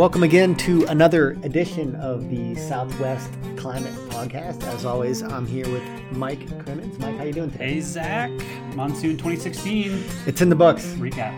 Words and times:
Welcome 0.00 0.22
again 0.22 0.54
to 0.54 0.86
another 0.86 1.32
edition 1.42 1.94
of 1.96 2.30
the 2.30 2.54
Southwest 2.54 3.30
Climate 3.58 3.92
Podcast. 4.08 4.62
As 4.62 4.86
always, 4.86 5.22
I'm 5.22 5.46
here 5.46 5.68
with 5.70 5.82
Mike 6.12 6.48
Crimmins. 6.64 6.98
Mike, 6.98 7.18
how 7.18 7.24
you 7.24 7.34
doing 7.34 7.50
today? 7.50 7.74
Hey 7.74 7.80
Zach, 7.82 8.30
monsoon 8.74 9.18
2016 9.18 10.02
It's 10.24 10.40
in 10.40 10.48
the 10.48 10.56
books. 10.56 10.86
recap. 10.94 11.34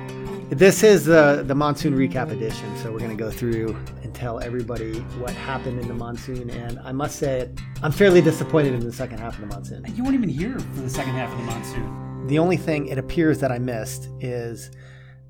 This 0.56 0.84
is 0.84 1.06
the 1.06 1.42
the 1.44 1.56
monsoon 1.56 1.96
recap 1.96 2.30
edition, 2.30 2.76
so 2.76 2.92
we're 2.92 3.00
going 3.00 3.10
to 3.10 3.16
go 3.16 3.32
through 3.32 3.74
and 4.04 4.14
tell 4.14 4.38
everybody 4.38 5.00
what 5.18 5.32
happened 5.32 5.80
in 5.80 5.88
the 5.88 5.94
monsoon. 5.94 6.48
And 6.48 6.78
I 6.84 6.92
must 6.92 7.18
say, 7.18 7.50
I'm 7.82 7.90
fairly 7.90 8.20
disappointed 8.20 8.74
in 8.74 8.86
the 8.86 8.92
second 8.92 9.18
half 9.18 9.34
of 9.34 9.40
the 9.40 9.48
monsoon. 9.48 9.84
You 9.96 10.04
weren't 10.04 10.14
even 10.14 10.28
here 10.28 10.56
for 10.56 10.82
the 10.82 10.90
second 10.90 11.14
half 11.14 11.32
of 11.32 11.38
the 11.38 11.44
monsoon. 11.46 12.28
The 12.28 12.38
only 12.38 12.58
thing 12.58 12.86
it 12.86 12.96
appears 12.96 13.40
that 13.40 13.50
I 13.50 13.58
missed 13.58 14.08
is 14.20 14.70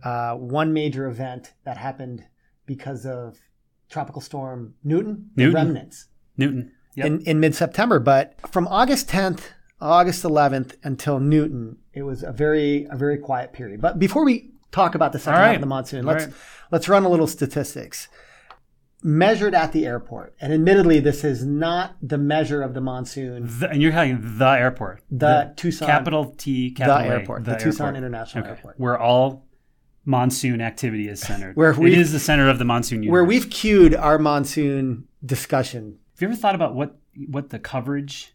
uh, 0.04 0.34
one 0.34 0.74
major 0.74 1.06
event 1.06 1.54
that 1.64 1.78
happened 1.78 2.26
because 2.66 3.06
of 3.06 3.38
tropical 3.90 4.20
storm 4.20 4.74
Newton, 4.84 5.30
the 5.34 5.44
Newton. 5.44 5.54
remnants. 5.54 6.06
Newton. 6.36 6.72
Yep. 6.94 7.06
in, 7.06 7.20
in 7.22 7.40
mid 7.40 7.54
September. 7.54 7.98
But 7.98 8.34
from 8.50 8.68
August 8.68 9.08
10th, 9.08 9.44
August 9.80 10.24
11th 10.24 10.74
until 10.82 11.20
Newton, 11.20 11.78
it 11.92 12.02
was 12.02 12.22
a 12.22 12.32
very 12.32 12.86
a 12.90 12.96
very 12.96 13.18
quiet 13.18 13.52
period. 13.52 13.80
But 13.80 13.98
before 13.98 14.24
we 14.24 14.50
talk 14.70 14.94
about 14.94 15.12
the 15.12 15.18
second 15.18 15.40
All 15.40 15.46
half 15.46 15.54
of 15.56 15.60
the 15.60 15.66
monsoon, 15.66 16.04
let's 16.04 16.26
right. 16.26 16.34
let's 16.70 16.88
run 16.88 17.04
a 17.04 17.08
little 17.08 17.26
statistics. 17.26 18.08
Measured 19.04 19.52
at 19.52 19.72
the 19.72 19.84
airport, 19.84 20.36
and 20.40 20.52
admittedly, 20.52 21.00
this 21.00 21.24
is 21.24 21.44
not 21.44 21.96
the 22.00 22.18
measure 22.18 22.62
of 22.62 22.72
the 22.72 22.80
monsoon. 22.80 23.48
The- 23.58 23.70
and 23.70 23.82
you're 23.82 23.90
having 23.90 24.38
the 24.38 24.46
airport. 24.50 25.02
The, 25.10 25.52
Tucson, 25.56 25.88
capital 25.88 26.26
T, 26.38 26.68
the 26.68 26.74
capital 26.74 27.10
A, 27.10 27.18
airport, 27.18 27.44
the, 27.44 27.56
Tucson 27.56 27.96
International 27.96 28.46
Airport, 28.46 28.78
Where 28.78 28.96
all 28.96 29.44
monsoon 30.04 30.60
activity 30.60 31.08
is 31.08 31.20
centered. 31.20 31.56
Where 31.56 31.70
it 31.70 31.92
is 31.92 32.12
the 32.12 32.18
center 32.18 32.48
of 32.48 32.58
the 32.58 32.64
monsoon 32.64 33.02
universe. 33.02 33.12
where 33.12 33.24
we've 33.24 33.48
cued 33.50 33.94
our 33.94 34.18
monsoon 34.18 35.06
discussion. 35.24 35.98
Have 36.14 36.22
you 36.22 36.28
ever 36.28 36.36
thought 36.36 36.54
about 36.54 36.74
what 36.74 36.96
what 37.28 37.50
the 37.50 37.58
coverage 37.58 38.34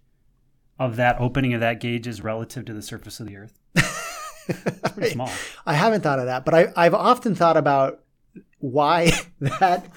of 0.80 0.96
that 0.98 1.20
opening 1.20 1.54
of 1.54 1.60
that 1.62 1.80
gauge 1.80 2.08
is 2.08 2.22
relative 2.22 2.66
to 2.66 2.74
the 2.74 2.82
surface 2.82 3.20
of 3.20 3.28
the 3.28 3.38
Earth? 3.38 3.60
It's 4.50 4.94
pretty 4.94 5.10
small. 5.10 5.30
I 5.66 5.74
haven't 5.74 6.02
thought 6.04 6.20
of 6.20 6.26
that, 6.28 6.46
but 6.46 6.54
I, 6.54 6.68
I've 6.78 6.94
often 6.94 7.36
thought 7.36 7.58
about 7.58 8.00
why 8.60 9.12
that 9.42 9.92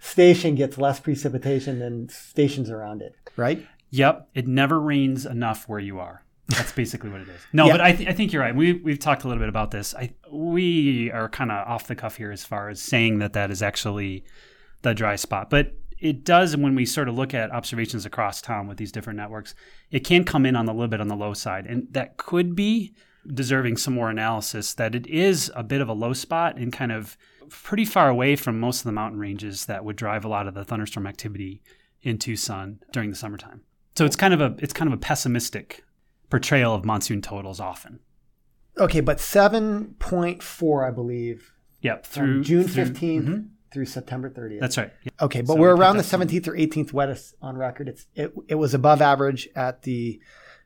station 0.00 0.54
gets 0.54 0.76
less 0.76 1.00
precipitation 1.00 1.78
than 1.78 2.10
stations 2.10 2.68
around 2.68 3.00
it, 3.00 3.14
right? 3.36 3.66
Yep, 3.88 4.28
it 4.34 4.46
never 4.46 4.78
rains 4.78 5.24
enough 5.24 5.66
where 5.66 5.78
you 5.80 5.98
are. 5.98 6.22
That's 6.50 6.72
basically 6.72 7.10
what 7.10 7.20
it 7.22 7.28
is. 7.28 7.40
No, 7.52 7.66
Yeah. 7.66 7.72
but 7.74 7.80
I, 7.80 7.92
th- 7.92 8.08
I 8.08 8.12
think 8.12 8.32
you're 8.32 8.42
right. 8.42 8.54
We 8.54 8.74
we've 8.74 8.98
talked 8.98 9.24
a 9.24 9.28
little 9.28 9.40
bit 9.40 9.48
about 9.48 9.70
this. 9.70 9.94
I 9.94 10.12
we 10.30 11.10
are 11.12 11.28
kind 11.28 11.50
of 11.50 11.66
off 11.66 11.86
the 11.86 11.94
cuff 11.94 12.16
here 12.16 12.30
as 12.32 12.44
far 12.44 12.68
as 12.68 12.80
saying 12.80 13.18
that 13.20 13.32
that 13.34 13.50
is 13.50 13.62
actually 13.62 14.24
the 14.82 14.94
dry 14.94 15.16
spot, 15.16 15.50
but 15.50 15.74
it 15.98 16.24
does 16.24 16.56
when 16.56 16.74
we 16.74 16.86
sort 16.86 17.08
of 17.08 17.14
look 17.14 17.34
at 17.34 17.50
observations 17.50 18.06
across 18.06 18.40
town 18.40 18.66
with 18.66 18.78
these 18.78 18.90
different 18.90 19.18
networks. 19.18 19.54
It 19.90 20.00
can 20.00 20.24
come 20.24 20.46
in 20.46 20.56
on 20.56 20.66
a 20.66 20.72
little 20.72 20.88
bit 20.88 21.00
on 21.00 21.08
the 21.08 21.16
low 21.16 21.34
side, 21.34 21.66
and 21.66 21.86
that 21.90 22.16
could 22.16 22.56
be 22.56 22.94
deserving 23.34 23.76
some 23.76 23.94
more 23.94 24.08
analysis. 24.10 24.72
That 24.74 24.94
it 24.94 25.06
is 25.06 25.52
a 25.54 25.62
bit 25.62 25.80
of 25.82 25.88
a 25.88 25.92
low 25.92 26.14
spot 26.14 26.56
and 26.56 26.72
kind 26.72 26.90
of 26.92 27.16
pretty 27.50 27.84
far 27.84 28.08
away 28.08 28.34
from 28.36 28.58
most 28.58 28.78
of 28.80 28.84
the 28.84 28.92
mountain 28.92 29.18
ranges 29.20 29.66
that 29.66 29.84
would 29.84 29.96
drive 29.96 30.24
a 30.24 30.28
lot 30.28 30.46
of 30.46 30.54
the 30.54 30.64
thunderstorm 30.64 31.06
activity 31.06 31.60
in 32.02 32.16
Tucson 32.16 32.78
during 32.92 33.10
the 33.10 33.16
summertime. 33.16 33.60
So 33.96 34.06
it's 34.06 34.16
kind 34.16 34.32
of 34.32 34.40
a 34.40 34.54
it's 34.58 34.72
kind 34.72 34.88
of 34.88 34.94
a 34.94 35.00
pessimistic 35.02 35.84
portrayal 36.30 36.74
of 36.74 36.84
monsoon 36.84 37.20
totals 37.20 37.60
often. 37.60 38.00
Okay, 38.78 39.00
but 39.00 39.18
7.4, 39.18 40.86
I 40.86 40.90
believe, 40.90 41.52
Yep, 41.82 42.06
from 42.06 42.24
through 42.26 42.44
June 42.44 42.64
through- 42.68 42.84
15th 42.84 43.24
Mhm. 43.26 43.48
through 43.72 43.86
September 43.86 44.30
30th. 44.30 44.60
That's 44.60 44.78
right. 44.78 44.92
Yep. 45.04 45.14
okay, 45.22 45.40
but 45.42 45.54
so 45.54 45.60
we're 45.60 45.74
around 45.74 45.96
the 45.96 46.02
picked 46.02 46.06
up 46.08 46.10
some- 46.10 46.20
17th 46.22 46.48
or 46.48 46.56
18th 46.56 46.92
wettest 46.92 47.34
on 47.42 47.56
record. 47.56 47.88
It's 47.88 48.06
it, 48.14 48.32
it 48.48 48.54
was 48.56 48.74
above 48.74 49.00
average 49.02 49.48
at 49.54 49.82
the 49.82 50.20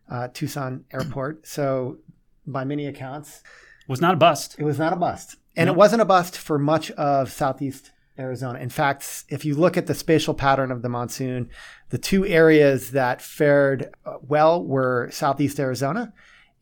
uh, 0.09 0.29
Tucson 0.33 0.85
airport. 0.93 1.47
So 1.47 1.99
by 2.47 2.65
many 2.65 2.87
accounts, 2.87 3.43
Was 3.89 4.01
not 4.01 4.15
a 4.15 4.17
bust. 4.19 4.57
it 4.59 4.65
was 4.65 4.79
not 4.79 4.93
a 4.93 4.97
bust. 4.97 5.37
And 5.57 5.67
No. 5.69 5.73
it 5.73 5.77
wasn't 5.79 6.03
a 6.03 6.05
bust 6.05 6.37
for 6.37 6.59
much 6.59 6.91
of 6.93 7.31
southeast 7.31 7.91
Arizona. 8.19 8.59
In 8.61 8.69
fact, 8.69 9.25
if 9.29 9.45
you 9.45 9.55
look 9.55 9.77
at 9.77 9.87
the 9.87 9.95
spatial 9.95 10.35
pattern 10.35 10.71
of 10.71 10.83
the 10.83 10.89
monsoon, 10.89 11.51
the 11.91 11.99
two 11.99 12.25
areas 12.27 12.93
that 12.93 13.21
fared 13.21 13.91
uh, 14.07 14.19
well 14.23 14.63
were 14.65 15.09
southeast 15.13 15.59
Arizona 15.59 16.13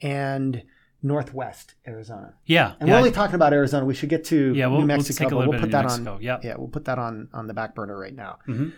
and 0.01 0.63
northwest 1.03 1.75
Arizona. 1.87 2.35
Yeah. 2.47 2.75
And 2.81 2.89
yeah. 2.89 2.95
we're 2.95 2.99
only 2.99 3.11
talking 3.11 3.35
about 3.35 3.53
Arizona. 3.53 3.85
We 3.85 3.95
should 3.95 4.09
get 4.09 4.25
to 4.27 4.55
Yeah, 4.55 4.67
we'll- 4.67 4.81
New 4.81 4.87
we'll 4.87 4.97
Mexico. 4.97 5.19
take 5.25 5.27
a 5.27 5.31
but 5.31 5.37
little 5.39 5.51
we'll 5.53 5.61
bit 5.61 5.71
put 5.71 5.75
of 5.77 5.89
that 5.89 5.89
New 5.89 5.93
on. 5.93 6.05
Mexico, 6.05 6.19
yep. 6.23 6.45
Yeah, 6.45 6.55
we'll 6.57 6.69
put 6.69 6.85
that 6.87 6.99
on 6.99 7.29
on 7.33 7.47
the 7.49 7.55
back 7.55 7.75
burner 7.75 7.99
right 7.99 8.15
now. 8.15 8.39
Mhm. 8.49 8.73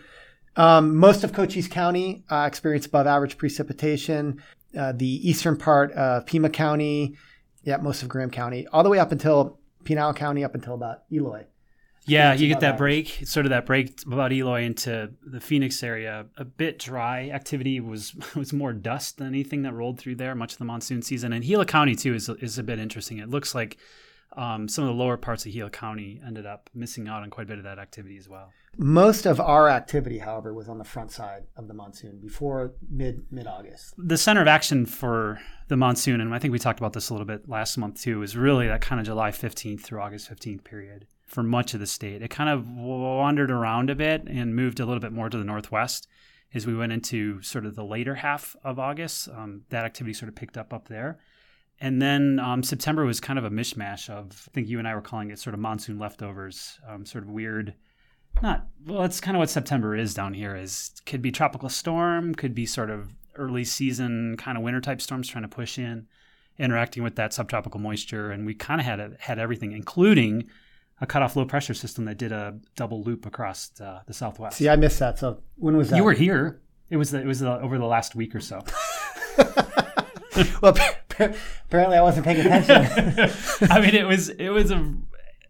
Um, 0.57 0.95
most 0.95 1.23
of 1.23 1.33
Cochise 1.33 1.67
County 1.67 2.23
uh, 2.29 2.45
experienced 2.47 2.87
above 2.87 3.07
average 3.07 3.37
precipitation. 3.37 4.41
Uh, 4.77 4.91
the 4.93 5.29
eastern 5.29 5.57
part 5.57 5.91
of 5.93 6.25
Pima 6.25 6.49
County, 6.49 7.15
yeah, 7.63 7.77
most 7.77 8.01
of 8.03 8.09
Graham 8.09 8.29
County, 8.29 8.65
all 8.67 8.81
the 8.83 8.89
way 8.89 8.99
up 8.99 9.11
until 9.11 9.59
Pinal 9.83 10.13
County, 10.13 10.43
up 10.43 10.55
until 10.55 10.73
about 10.73 11.03
Eloy. 11.11 11.45
Yeah, 12.05 12.33
you 12.33 12.47
get 12.47 12.59
that 12.59 12.75
average. 12.75 13.17
break, 13.17 13.27
sort 13.27 13.45
of 13.45 13.49
that 13.49 13.65
break 13.65 14.01
about 14.05 14.31
Eloy 14.31 14.63
into 14.63 15.11
the 15.25 15.39
Phoenix 15.39 15.81
area. 15.81 16.27
A 16.37 16.45
bit 16.45 16.79
dry 16.79 17.29
activity 17.29 17.79
was 17.79 18.13
was 18.35 18.53
more 18.53 18.73
dust 18.73 19.17
than 19.17 19.27
anything 19.27 19.63
that 19.63 19.73
rolled 19.73 19.99
through 19.99 20.15
there. 20.15 20.35
Much 20.35 20.53
of 20.53 20.59
the 20.59 20.65
monsoon 20.65 21.01
season, 21.01 21.33
and 21.33 21.43
Gila 21.43 21.65
County 21.65 21.95
too 21.95 22.13
is 22.13 22.29
is 22.29 22.57
a 22.57 22.63
bit 22.63 22.79
interesting. 22.79 23.17
It 23.19 23.29
looks 23.29 23.55
like 23.55 23.77
um, 24.37 24.67
some 24.67 24.83
of 24.83 24.89
the 24.89 25.01
lower 25.01 25.17
parts 25.17 25.45
of 25.45 25.53
Gila 25.53 25.69
County 25.69 26.21
ended 26.25 26.45
up 26.45 26.69
missing 26.73 27.07
out 27.07 27.23
on 27.23 27.29
quite 27.29 27.43
a 27.43 27.47
bit 27.47 27.57
of 27.57 27.63
that 27.63 27.79
activity 27.79 28.17
as 28.17 28.27
well. 28.27 28.51
Most 28.77 29.25
of 29.25 29.39
our 29.39 29.69
activity, 29.69 30.17
however, 30.19 30.53
was 30.53 30.67
on 30.67 30.77
the 30.77 30.83
front 30.83 31.09
side 31.09 31.43
of 31.55 31.69
the 31.69 31.73
monsoon 31.73 32.19
before 32.19 32.73
mid 32.89 33.23
mid 33.31 33.47
August. 33.47 33.93
the 33.97 34.17
center 34.17 34.41
of 34.41 34.47
action 34.47 34.85
for 34.85 35.39
the 35.69 35.77
monsoon, 35.77 36.21
and 36.21 36.35
I 36.35 36.39
think 36.39 36.51
we 36.51 36.59
talked 36.59 36.79
about 36.79 36.93
this 36.93 37.09
a 37.09 37.13
little 37.13 37.25
bit 37.25 37.49
last 37.49 37.77
month 37.77 38.01
too, 38.01 38.21
is 38.21 38.35
really 38.35 38.67
that 38.67 38.81
kind 38.81 38.99
of 38.99 39.05
July 39.05 39.31
15th 39.31 39.81
through 39.81 40.01
August 40.01 40.29
15th 40.29 40.63
period 40.63 41.07
for 41.35 41.43
much 41.43 41.73
of 41.73 41.81
the 41.81 41.85
state. 41.85 42.21
It 42.21 42.29
kind 42.29 42.49
of 42.49 42.69
wandered 42.69 43.51
around 43.51 43.89
a 43.89 43.95
bit 43.95 44.23
and 44.25 44.55
moved 44.55 44.79
a 44.79 44.85
little 44.85 45.01
bit 45.01 45.11
more 45.11 45.29
to 45.29 45.37
the 45.37 45.43
northwest 45.43 46.07
as 46.53 46.65
we 46.65 46.73
went 46.73 46.93
into 46.93 47.41
sort 47.41 47.65
of 47.65 47.75
the 47.75 47.83
later 47.83 48.15
half 48.15 48.55
of 48.63 48.79
August. 48.79 49.27
Um, 49.27 49.63
that 49.69 49.83
activity 49.83 50.13
sort 50.13 50.29
of 50.29 50.35
picked 50.35 50.57
up 50.57 50.73
up 50.73 50.87
there. 50.87 51.19
And 51.81 52.01
then 52.01 52.39
um, 52.39 52.63
September 52.63 53.03
was 53.03 53.19
kind 53.19 53.37
of 53.37 53.43
a 53.43 53.49
mishmash 53.49 54.09
of, 54.09 54.47
I 54.47 54.51
think 54.53 54.69
you 54.69 54.79
and 54.79 54.87
I 54.87 54.95
were 54.95 55.01
calling 55.01 55.29
it 55.29 55.37
sort 55.37 55.53
of 55.53 55.59
monsoon 55.59 55.99
leftovers, 55.99 56.79
um, 56.87 57.05
sort 57.05 57.25
of 57.25 57.29
weird 57.29 57.75
not 58.41 58.67
well 58.85 59.01
That's 59.01 59.21
kind 59.21 59.37
of 59.37 59.39
what 59.39 59.49
september 59.49 59.95
is 59.95 60.13
down 60.13 60.33
here 60.33 60.57
is 60.57 60.91
could 61.05 61.21
be 61.21 61.31
tropical 61.31 61.69
storm 61.69 62.35
could 62.35 62.53
be 62.53 62.65
sort 62.65 62.89
of 62.89 63.13
early 63.35 63.63
season 63.63 64.35
kind 64.37 64.57
of 64.57 64.63
winter 64.65 64.81
type 64.81 64.99
storms 64.99 65.29
trying 65.29 65.43
to 65.43 65.47
push 65.47 65.79
in 65.79 66.07
interacting 66.57 67.01
with 67.01 67.15
that 67.15 67.31
subtropical 67.31 67.79
moisture 67.79 68.31
and 68.31 68.45
we 68.45 68.53
kind 68.53 68.81
of 68.81 68.85
had 68.85 68.99
a, 68.99 69.11
had 69.19 69.39
everything 69.39 69.71
including 69.71 70.49
a 71.01 71.05
cutoff 71.05 71.35
low 71.35 71.45
pressure 71.45 71.73
system 71.73 72.05
that 72.05 72.17
did 72.17 72.31
a 72.31 72.57
double 72.75 73.03
loop 73.03 73.25
across 73.25 73.71
uh, 73.81 74.01
the 74.05 74.13
southwest 74.13 74.57
See, 74.57 74.69
I 74.69 74.75
missed 74.75 74.99
that. 74.99 75.19
So 75.19 75.41
when 75.57 75.75
was 75.77 75.89
that? 75.89 75.97
you 75.97 76.03
were 76.03 76.13
here 76.13 76.61
it 76.89 76.97
was 76.97 77.11
the, 77.11 77.19
it 77.19 77.25
was 77.25 77.39
the, 77.39 77.59
over 77.59 77.77
the 77.77 77.85
last 77.85 78.15
week 78.15 78.35
or 78.35 78.39
so 78.39 78.63
well, 80.61 80.75
apparently 81.19 81.97
I 81.97 82.01
wasn't 82.01 82.25
paying 82.25 82.39
attention. 82.45 82.75
I 83.69 83.79
mean, 83.79 83.95
it 83.95 84.07
was 84.07 84.29
it 84.29 84.49
was 84.49 84.71
a, 84.71 84.93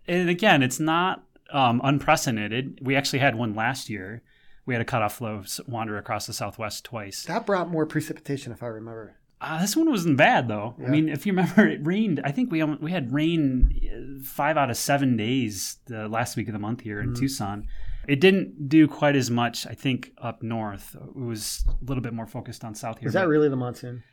and 0.08 0.30
again, 0.30 0.64
it's 0.64 0.80
not 0.80 1.24
um, 1.52 1.82
unprecedented. 1.84 2.80
We 2.82 2.96
actually 2.96 3.20
had 3.20 3.36
one 3.36 3.56
last 3.56 3.90
year. 3.90 4.22
We 4.66 4.74
had 4.74 4.82
a 4.82 4.86
cutoff 4.86 5.16
flow 5.16 5.44
wander 5.68 5.98
across 5.98 6.26
the 6.26 6.34
southwest 6.34 6.86
twice. 6.86 7.24
that 7.26 7.46
brought 7.46 7.70
more 7.70 7.86
precipitation, 7.86 8.52
if 8.52 8.64
I 8.64 8.68
remember. 8.68 9.16
Uh, 9.48 9.62
this 9.62 9.76
one 9.76 9.90
wasn't 9.92 10.18
bad 10.18 10.48
though. 10.48 10.74
Yeah. 10.80 10.88
I 10.88 10.90
mean, 10.90 11.08
if 11.10 11.26
you 11.26 11.32
remember, 11.34 11.68
it 11.68 11.80
rained. 11.86 12.20
I 12.24 12.32
think 12.32 12.52
we 12.52 12.64
we 12.64 12.92
had 12.92 13.14
rain 13.14 13.70
uh, 14.20 14.24
five 14.24 14.58
out 14.58 14.70
of 14.72 14.78
seven 14.78 15.16
days 15.18 15.78
the 15.86 16.08
last 16.08 16.36
week 16.36 16.48
of 16.48 16.54
the 16.54 16.60
month 16.60 16.82
here 16.82 17.00
in 17.00 17.12
Mhm. 17.12 17.20
Tucson. 17.20 17.68
It 18.08 18.20
didn't 18.22 18.70
do 18.70 18.88
quite 18.88 19.16
as 19.16 19.30
much, 19.32 19.66
I 19.68 19.74
think, 19.74 20.12
up 20.22 20.42
north. 20.44 20.96
It 20.96 21.16
was 21.16 21.64
a 21.68 21.86
little 21.86 22.02
bit 22.04 22.14
more 22.14 22.26
focused 22.28 22.64
on 22.64 22.74
south 22.76 23.00
here. 23.00 23.08
Is 23.08 23.14
that 23.14 23.28
really 23.28 23.50
the 23.50 23.56
monsoon? 23.56 24.04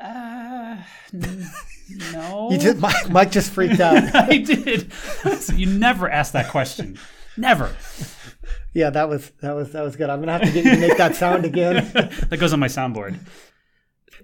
Uh, 0.00 0.76
n- 1.12 1.46
no. 2.12 2.48
You 2.52 2.58
did. 2.58 2.78
Mike, 2.80 3.08
Mike 3.10 3.30
just 3.30 3.50
freaked 3.52 3.80
out. 3.80 4.14
I 4.14 4.38
did. 4.38 4.90
you 5.54 5.66
never 5.66 6.10
ask 6.10 6.32
that 6.32 6.48
question. 6.50 6.98
Never. 7.36 7.74
Yeah, 8.74 8.90
that 8.90 9.08
was 9.08 9.30
that 9.40 9.52
was 9.54 9.72
that 9.72 9.82
was 9.82 9.96
good. 9.96 10.10
I'm 10.10 10.20
gonna 10.20 10.32
have 10.32 10.42
to 10.42 10.50
get 10.52 10.64
you 10.64 10.70
to 10.72 10.80
make 10.88 10.96
that 10.98 11.14
sound 11.16 11.44
again. 11.44 11.90
that 11.94 12.38
goes 12.38 12.52
on 12.52 12.60
my 12.60 12.66
soundboard. 12.68 13.18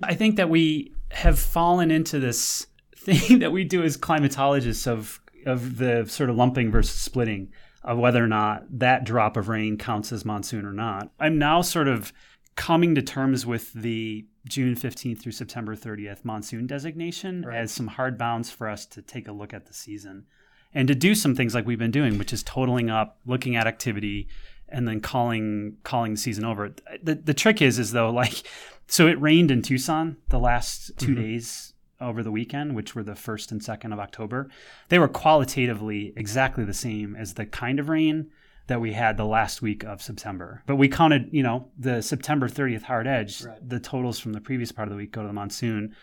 I 0.03 0.15
think 0.15 0.37
that 0.37 0.49
we 0.49 0.93
have 1.11 1.39
fallen 1.39 1.91
into 1.91 2.19
this 2.21 2.67
thing 2.97 3.39
that 3.41 3.53
we 3.53 3.65
do 3.65 3.83
as 3.83 3.97
climatologists 3.97 4.87
of 4.87 5.21
of 5.47 5.79
the 5.79 6.05
sort 6.07 6.29
of 6.31 6.37
lumping 6.37 6.71
versus 6.71 6.95
splitting 7.01 7.51
of 7.83 7.97
whether 7.99 8.23
or 8.23 8.29
not 8.29 8.63
that 8.79 9.05
drop 9.05 9.39
of 9.39 9.49
rain 9.49 9.79
counts 9.79 10.13
as 10.13 10.25
monsoon 10.25 10.67
or 10.67 10.73
not. 10.73 11.11
I'm 11.19 11.39
now 11.39 11.63
sort 11.63 11.89
of 11.89 12.13
coming 12.57 12.95
to 12.95 13.01
terms 13.03 13.47
with 13.47 13.73
the 13.73 14.27
June 14.47 14.75
15th 14.75 15.19
through 15.21 15.33
September 15.33 15.75
30th 15.75 16.25
monsoon 16.27 16.67
designation 16.67 17.43
Right. 17.43 17.57
as 17.57 17.73
some 17.73 17.87
hard 17.87 18.19
bounds 18.19 18.51
for 18.51 18.69
us 18.69 18.85
to 18.87 19.01
take 19.01 19.29
a 19.29 19.33
look 19.33 19.55
at 19.55 19.65
the 19.67 19.73
season. 19.73 20.27
and 20.75 20.87
to 20.87 20.95
do 20.95 21.15
some 21.17 21.35
things 21.35 21.53
like 21.55 21.67
we've 21.67 21.79
been 21.81 21.91
doing, 21.91 22.17
which 22.19 22.33
is 22.33 22.43
totaling 22.45 22.91
up, 22.91 23.19
looking 23.27 23.57
at 23.57 23.67
activity, 23.67 24.29
and 24.73 24.87
then 24.89 25.01
calling 25.01 25.77
calling 25.85 26.13
the 26.13 26.19
season 26.19 26.45
over. 26.45 26.75
The 27.03 27.15
the 27.15 27.35
trick 27.35 27.61
is 27.63 27.79
is 27.79 27.93
though 27.93 28.11
like 28.11 28.43
so 28.87 29.07
it 29.07 29.21
rained 29.21 29.51
in 29.51 29.63
Tucson 29.63 30.17
the 30.29 30.39
last 30.39 30.93
2 30.99 31.13
Mhm. 31.13 31.17
days 31.17 31.75
over 32.01 32.23
the 32.23 32.33
weekend, 32.33 32.75
which 32.75 32.95
were 32.95 33.03
the 33.03 33.15
first 33.15 33.53
and 33.53 33.63
second 33.63 33.93
of 33.93 33.99
October. 33.99 34.49
They 34.89 34.99
were 34.99 35.09
qualitatively 35.09 36.13
exactly 36.17 36.65
the 36.65 36.75
same 36.75 37.15
as 37.17 37.35
the 37.35 37.47
kind 37.47 37.79
of 37.79 37.89
rain 37.89 38.31
that 38.69 38.81
we 38.81 38.93
had 38.93 39.17
the 39.17 39.25
last 39.27 39.61
week 39.63 39.85
of 39.85 40.01
September. 40.01 40.63
But 40.67 40.77
we 40.77 40.89
counted, 40.89 41.29
you 41.33 41.43
know, 41.43 41.69
the 41.77 42.03
September 42.03 42.49
30th 42.49 42.83
hard 42.85 43.07
edge, 43.07 43.45
Right. 43.45 43.69
the 43.69 43.81
totals 43.81 44.19
from 44.21 44.33
the 44.33 44.41
previous 44.41 44.71
part 44.73 44.87
of 44.89 44.91
the 44.91 44.97
week 44.97 45.11
go 45.13 45.23
to 45.23 45.27
the 45.27 45.33
monsoon. 45.35 45.95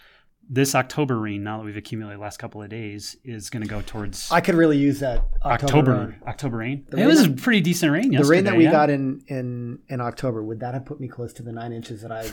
This 0.50 0.76
October 0.76 1.20
rain, 1.20 1.44
now 1.44 1.58
that 1.58 1.66
we've 1.66 1.76
accumulated 1.76 2.20
the 2.20 2.22
last 2.22 2.38
couple 2.38 2.62
of 2.64 2.70
days, 2.70 3.18
is 3.24 3.50
going 3.50 3.64
to 3.64 3.68
go 3.68 3.82
towards 3.82 4.32
I 4.32 4.40
could 4.40 4.56
really 4.56 4.78
use 4.78 5.02
that 5.02 5.24
October. 5.44 5.52
October 5.52 5.92
rain. 5.92 6.16
October 6.26 6.58
rain. 6.58 6.86
The 6.90 6.98
it 6.98 7.00
rain 7.02 7.08
was 7.08 7.24
that- 7.28 7.38
pretty 7.42 7.62
decent 7.62 7.92
rain 7.92 8.12
yesterday. 8.12 8.24
The 8.24 8.30
rain 8.30 8.44
that 8.46 8.56
we 8.56 8.64
yeah. 8.64 8.72
got 8.72 8.90
in, 8.90 9.22
in 9.28 9.80
in 9.90 10.00
October 10.00 10.44
would 10.44 10.60
that 10.62 10.74
have 10.74 10.86
put 10.86 11.00
me 11.02 11.08
close 11.08 11.34
to 11.34 11.44
the 11.44 11.52
nine 11.52 11.74
inches 11.74 12.02
that 12.02 12.12
I 12.12 12.24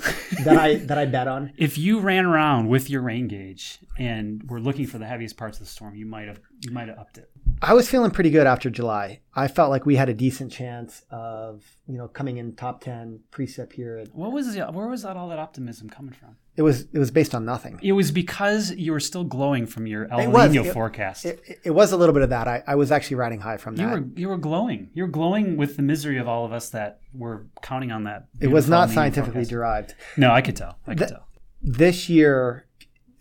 that 0.44 0.56
I 0.56 0.74
that 0.76 0.98
I 0.98 1.06
bet 1.06 1.26
on? 1.28 1.52
If 1.58 1.78
you 1.78 2.00
ran 2.00 2.24
around 2.24 2.68
with 2.68 2.88
your 2.88 3.02
rain 3.02 3.26
gauge 3.26 3.78
and 3.98 4.48
were 4.48 4.60
looking 4.60 4.86
for 4.86 4.98
the 4.98 5.06
heaviest 5.06 5.36
parts 5.36 5.58
of 5.58 5.64
the 5.64 5.70
storm, 5.70 5.96
you 5.96 6.06
might 6.06 6.28
have 6.28 6.40
you 6.60 6.70
might 6.70 6.88
have 6.88 6.98
upped 6.98 7.18
it. 7.18 7.30
I 7.62 7.72
was 7.74 7.88
feeling 7.88 8.10
pretty 8.10 8.30
good 8.30 8.46
after 8.46 8.68
July. 8.68 9.20
I 9.34 9.48
felt 9.48 9.70
like 9.70 9.86
we 9.86 9.96
had 9.96 10.08
a 10.08 10.14
decent 10.14 10.52
chance 10.52 11.02
of 11.10 11.64
you 11.86 11.96
know 11.98 12.08
coming 12.08 12.36
in 12.36 12.54
top 12.54 12.82
ten 12.82 13.20
precip 13.32 13.72
here. 13.72 13.98
At, 13.98 14.14
What 14.14 14.32
was 14.32 14.54
the, 14.54 14.64
where 14.66 14.86
was 14.88 15.02
that 15.02 15.16
all 15.16 15.28
that 15.30 15.38
optimism 15.38 15.88
coming 15.88 16.12
from? 16.12 16.36
it 16.56 16.62
was 16.62 16.82
it 16.92 16.98
was 16.98 17.10
based 17.10 17.34
on 17.34 17.44
nothing. 17.44 17.80
It 17.82 17.92
was 17.92 18.12
because 18.12 18.70
you 18.72 18.92
were 18.92 19.00
still 19.00 19.24
glowing 19.24 19.66
from 19.66 19.86
your 19.88 20.06
El 20.12 20.30
was. 20.30 20.52
Nino 20.52 20.64
It- 20.64 20.72
forecast. 20.72 21.24
It, 21.24 21.40
it- 21.46 21.58
it 21.64 21.70
was 21.70 21.90
a 21.92 21.96
little 21.96 22.12
bit 22.12 22.22
of 22.22 22.30
that. 22.30 22.46
I, 22.46 22.62
I 22.66 22.74
was 22.76 22.92
actually 22.92 23.16
riding 23.16 23.40
high 23.40 23.56
from 23.56 23.76
that. 23.76 23.82
you 23.82 23.88
were 23.88 24.04
you 24.16 24.28
were 24.28 24.38
glowing. 24.38 24.90
You 24.94 25.04
were 25.04 25.08
glowing 25.08 25.56
with 25.56 25.76
the 25.76 25.82
misery 25.82 26.18
of 26.18 26.28
all 26.28 26.44
of 26.44 26.52
us 26.52 26.68
that 26.70 27.00
were 27.12 27.46
counting 27.62 27.90
on 27.92 28.04
that. 28.04 28.26
it 28.40 28.48
was 28.48 28.68
not 28.68 28.88
El 28.88 28.94
scientifically 28.94 29.32
forecast. 29.44 29.50
derived. 29.50 29.94
No, 30.16 30.30
I 30.32 30.42
could 30.42 30.56
tell. 30.56 30.78
I 30.86 30.90
could 30.94 30.98
The- 31.08 31.12
tell. 31.14 31.28
This 31.62 32.08
year, 32.10 32.66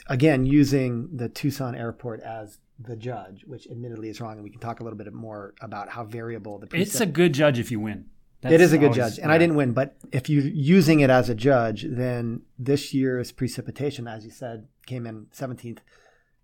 again, 0.07 0.45
using 0.45 1.15
the 1.15 1.29
Tucson 1.29 1.75
airport 1.75 2.19
as 2.19 2.59
the 2.85 2.95
judge, 2.95 3.43
which 3.45 3.67
admittedly 3.69 4.09
is 4.09 4.19
wrong, 4.21 4.33
and 4.33 4.43
we 4.43 4.49
can 4.49 4.59
talk 4.59 4.79
a 4.79 4.83
little 4.83 4.97
bit 4.97 5.11
more 5.13 5.53
about 5.61 5.89
how 5.89 6.03
variable 6.03 6.59
the 6.59 6.67
It's 6.73 6.99
a 7.01 7.05
good 7.05 7.33
judge 7.33 7.59
if 7.59 7.71
you 7.71 7.79
win. 7.79 8.05
it 8.43 8.59
is 8.59 8.73
a 8.73 8.77
good 8.77 8.91
always- 8.91 9.15
judge, 9.15 9.19
and 9.19 9.31
I 9.31 9.37
didn't 9.37 9.55
win. 9.55 9.71
But 9.73 9.95
if 10.11 10.29
you're 10.29 10.43
using 10.43 10.99
it 10.99 11.09
as 11.09 11.29
a 11.29 11.35
judge, 11.35 11.85
then 11.89 12.41
this 12.59 12.93
year's 12.93 13.31
precipitation, 13.31 14.07
as 14.07 14.25
you 14.25 14.31
said, 14.31 14.67
came 14.85 15.05
in 15.05 15.27
17th 15.31 15.79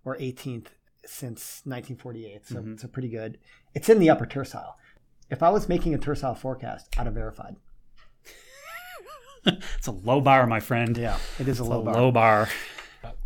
or 0.05 0.15
18th 0.19 0.67
since 1.05 1.61
1948. 1.65 2.45
So 2.47 2.55
Mhm. 2.61 2.73
it's 2.73 2.83
a 2.83 2.87
pretty 2.87 3.09
good. 3.09 3.37
It's 3.73 3.89
in 3.89 3.99
the 3.99 4.09
upper 4.09 4.25
tercile. 4.25 4.77
If 5.29 5.43
I 5.43 5.49
was 5.49 5.67
making 5.69 5.93
a 5.93 5.97
tercile 5.97 6.35
forecast, 6.35 6.87
I'd 6.97 7.05
have 7.05 7.13
verified. 7.15 7.55
It's 9.77 9.87
a 9.87 9.91
low 9.91 10.19
bar, 10.21 10.45
my 10.47 10.59
friend. 10.59 10.97
Yeah, 10.97 11.17
it 11.39 11.47
is 11.47 11.59
a 11.59 11.63
It's 11.63 11.69
low 11.69 11.81
bar. 11.81 11.93
Low 11.93 12.11
bar. 12.11 12.49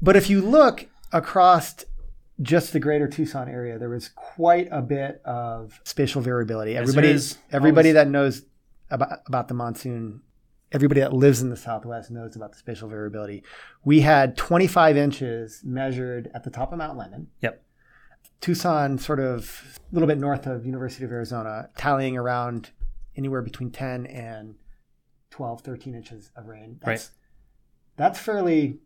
But 0.02 0.16
if 0.16 0.30
you 0.30 0.42
look 0.42 0.88
across 1.12 1.84
just 2.42 2.74
the 2.74 2.80
greater 2.80 3.08
Tucson 3.08 3.48
area, 3.48 3.78
there 3.78 3.90
was 3.90 4.10
quite 4.10 4.68
a 4.72 4.82
bit 4.82 5.22
of 5.24 5.80
spatial 5.84 6.22
variability. 6.22 6.76
Everybody, 6.76 7.10
is. 7.10 7.38
everybody 7.52 7.90
Always. 7.90 8.04
that 8.06 8.10
knows 8.10 8.44
about, 8.90 9.20
about 9.28 9.48
the 9.48 9.54
monsoon, 9.54 10.22
everybody 10.72 11.02
that 11.02 11.14
lives 11.14 11.42
in 11.42 11.50
the 11.50 11.58
Southwest 11.58 12.12
knows 12.12 12.36
about 12.36 12.52
the 12.52 12.58
spatial 12.58 12.90
variability. 12.90 13.44
We 13.86 14.02
had 14.02 14.36
25 14.36 14.98
inches 14.98 15.62
measured 15.64 16.32
at 16.34 16.44
the 16.44 16.50
top 16.50 16.72
of 16.72 16.80
Mount 16.80 16.98
Lemmon. 16.98 17.28
Yep. 17.42 17.64
Tucson, 18.42 18.98
sort 18.98 19.20
of 19.20 19.80
a 19.80 19.94
little 19.96 20.08
bit 20.08 20.18
north 20.18 20.48
of 20.48 20.66
University 20.66 21.06
of 21.06 21.12
Arizona, 21.12 21.70
tallying 21.78 22.18
around 22.18 22.72
anywhere 23.16 23.42
between 23.42 23.72
10 23.72 24.06
and 24.08 24.56
12, 25.30 25.62
13 25.62 25.96
inches 25.96 26.30
of 26.36 26.48
rain. 26.48 26.78
That's, 26.84 26.88
Right. 26.88 27.10
That's 27.96 28.20
fairly, 28.20 28.80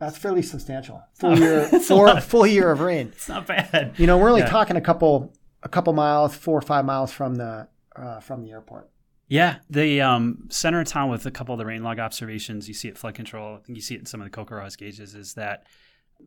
that's 0.00 0.18
fairly 0.18 0.42
substantial. 0.42 1.02
Full 1.14 1.30
Oh, 1.32 1.36
year, 1.36 1.64
four, 1.80 2.20
full 2.20 2.46
year 2.46 2.70
of 2.72 2.80
rain. 2.80 3.08
It's 3.08 3.28
not 3.28 3.46
bad. 3.46 3.92
You 3.98 4.06
know, 4.06 4.18
we're 4.18 4.30
only 4.30 4.40
Yeah. 4.40 4.48
talking 4.48 4.76
a 4.76 4.80
couple, 4.80 5.32
a 5.62 5.68
couple 5.68 5.92
miles, 5.92 6.34
four 6.34 6.58
or 6.58 6.62
five 6.62 6.84
miles 6.84 7.12
from 7.12 7.36
the, 7.36 7.68
uh, 7.94 8.18
from 8.20 8.42
the 8.42 8.50
airport. 8.50 8.90
Yeah, 9.28 9.56
the 9.68 10.00
um, 10.00 10.48
center 10.48 10.80
of 10.80 10.88
town 10.88 11.08
with 11.10 11.24
a 11.26 11.30
couple 11.30 11.54
of 11.54 11.58
the 11.58 11.64
RainLog 11.64 12.00
observations 12.00 12.66
you 12.66 12.74
see 12.74 12.88
at 12.88 12.98
flood 12.98 13.14
control. 13.14 13.54
I 13.56 13.60
think 13.60 13.76
you 13.76 13.82
see 13.82 13.94
it 13.94 14.00
in 14.00 14.06
some 14.06 14.20
of 14.20 14.28
the 14.28 14.36
CoCoRaHS 14.36 14.76
gauges. 14.76 15.14
Is 15.14 15.34
that 15.34 15.66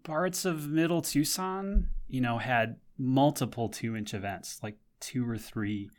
parts 0.03 0.45
of 0.45 0.69
Middle 0.69 1.01
Tucson, 1.01 1.87
you 2.07 2.21
know, 2.21 2.37
had 2.37 2.77
multiple 2.97 3.67
two-inch 3.67 4.13
events, 4.13 4.59
like 4.63 4.77
two 5.01 5.29
or 5.29 5.37
three 5.37 5.89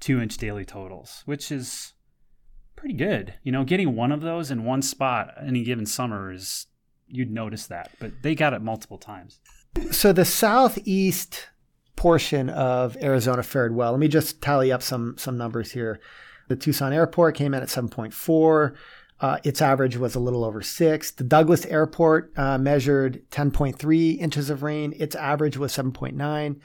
two-inch 0.00 0.36
daily 0.36 0.64
totals, 0.66 1.22
which 1.24 1.50
is 1.50 1.94
pretty 2.76 2.94
good. 2.94 3.34
You 3.42 3.52
know, 3.52 3.64
getting 3.64 3.94
one 3.96 4.12
of 4.12 4.20
those 4.20 4.50
in 4.50 4.64
one 4.64 4.82
spot 4.82 5.32
any 5.42 5.62
given 5.62 5.86
summer 5.86 6.30
is 6.32 6.66
you'd 7.10 7.30
notice 7.30 7.66
that, 7.66 7.90
but 7.98 8.22
they 8.22 8.34
got 8.34 8.54
it 8.54 8.62
multiple 8.62 8.98
times. 8.98 9.40
So 9.90 10.12
the 10.12 10.24
southeast 10.24 11.48
portion 11.96 12.48
of 12.48 12.96
Arizona 13.02 13.42
fared 13.42 13.74
well. 13.74 13.92
Let 13.92 14.00
me 14.00 14.08
just 14.08 14.40
tally 14.40 14.72
up 14.72 14.82
some 14.82 15.16
some 15.18 15.36
numbers 15.36 15.72
here. 15.72 16.00
The 16.48 16.56
Tucson 16.56 16.92
airport 16.92 17.36
came 17.36 17.54
in 17.54 17.62
at 17.62 17.68
7.4. 17.68 18.74
Uh, 19.20 19.38
its 19.44 19.60
average 19.60 19.96
was 19.96 20.14
a 20.14 20.20
little 20.20 20.44
over 20.44 20.62
six. 20.62 21.10
The 21.10 21.24
Douglas 21.24 21.66
airport 21.66 22.32
uh, 22.36 22.58
measured 22.58 23.22
10.3 23.30 24.18
inches 24.18 24.50
of 24.50 24.62
rain. 24.62 24.94
Its 24.96 25.14
average 25.14 25.58
was 25.58 25.72
7.9. 25.72 26.58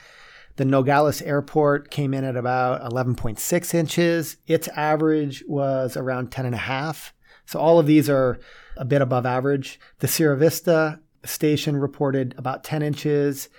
The 0.56 0.66
Nogales 0.66 1.22
airport 1.22 1.92
came 1.92 2.14
in 2.14 2.24
at 2.24 2.38
about 2.38 2.82
11.6 2.90 3.74
inches. 3.74 4.38
Its 4.48 4.70
average 4.70 5.44
was 5.48 5.98
around 5.98 6.32
10.5. 6.32 7.12
So 7.46 7.60
all 7.60 7.80
of 7.80 7.86
these 7.88 8.10
are 8.10 8.40
a 8.78 8.86
bit 8.86 9.02
above 9.02 9.26
average. 9.26 9.80
The 10.00 10.08
Sierra 10.08 10.38
Vista 10.38 11.00
station 11.24 11.78
reported 11.78 12.36
about 12.38 12.64
10 12.64 12.82
inches, 12.82 13.50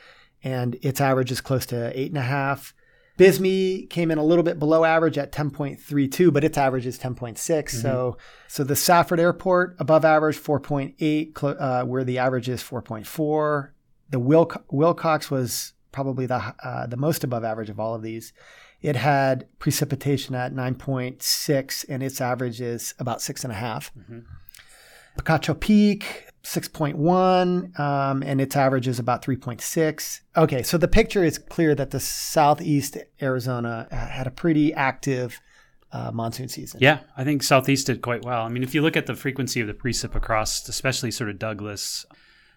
and 0.43 0.77
its 0.83 1.00
average 1.00 1.31
is 1.31 1.41
close 1.41 1.67
to 1.67 1.75
8.5. 1.97 2.73
Bisbee 3.17 3.87
came 3.87 4.11
in 4.11 4.19
a 4.19 4.25
little 4.25 4.44
bit 4.44 4.59
below 4.59 4.85
average 4.85 5.17
at 5.17 5.33
10.32, 5.33 6.31
but 6.33 6.44
its 6.44 6.59
average 6.59 6.87
is 6.87 6.99
10.6. 6.99 7.71
So, 7.71 8.19
so 8.47 8.62
the 8.62 8.77
Safford 8.77 9.19
Airport 9.19 9.75
above 9.79 10.05
average 10.05 10.37
4.8, 10.39 11.39
cl- 11.39 11.56
uh, 11.59 11.85
where 11.85 12.05
the 12.05 12.19
average 12.19 12.49
is 12.49 12.62
4.4. 12.62 13.71
The 14.11 14.21
Wilco- 14.21 14.62
Willcox 14.71 15.31
was 15.31 15.72
probably 15.93 16.27
the 16.27 16.55
uh, 16.63 16.87
the 16.87 16.99
most 16.99 17.25
above 17.25 17.43
average 17.43 17.70
of 17.70 17.81
all 17.81 17.94
of 17.94 18.03
these. 18.03 18.34
It 18.83 18.97
had 18.97 19.47
precipitation 19.59 20.35
at 20.35 20.53
9.6, 20.53 21.85
and 21.89 22.03
its 22.03 22.21
average 22.21 22.61
is 22.61 22.95
about 22.99 23.21
six 23.23 23.43
and 23.45 23.53
a 23.53 23.56
half. 23.56 23.93
Mhm. 23.95 24.25
Picacho 25.19 25.59
Peak, 25.59 26.27
6.1, 26.43 27.79
um, 27.81 28.23
and 28.23 28.41
its 28.41 28.55
average 28.55 28.87
is 28.87 28.99
about 28.99 29.23
3.6. 29.23 30.21
Okay, 30.37 30.63
so 30.63 30.79
the 30.79 30.89
picture 30.89 31.25
is 31.25 31.39
clear 31.39 31.75
that 31.75 31.91
the 31.91 31.99
southeast 32.01 32.97
Arizona 33.21 33.89
uh, 33.91 33.97
had 33.97 34.27
a 34.27 34.31
pretty 34.31 34.73
active 34.75 35.41
uh, 35.93 36.11
monsoon 36.13 36.49
season. 36.49 36.79
Yeah, 36.83 37.01
I 37.17 37.25
think 37.25 37.43
Southeast 37.43 37.87
did 37.87 38.03
quite 38.03 38.25
well. 38.25 38.43
I 38.43 38.49
mean, 38.49 38.63
if 38.63 38.75
you 38.75 38.83
look 38.83 38.97
at 38.97 39.06
the 39.06 39.15
frequency 39.15 39.61
of 39.61 39.67
the 39.67 39.73
precip 39.73 40.15
across, 40.15 40.69
especially 40.69 41.11
sort 41.11 41.31
of 41.31 41.39
Douglas, 41.39 42.05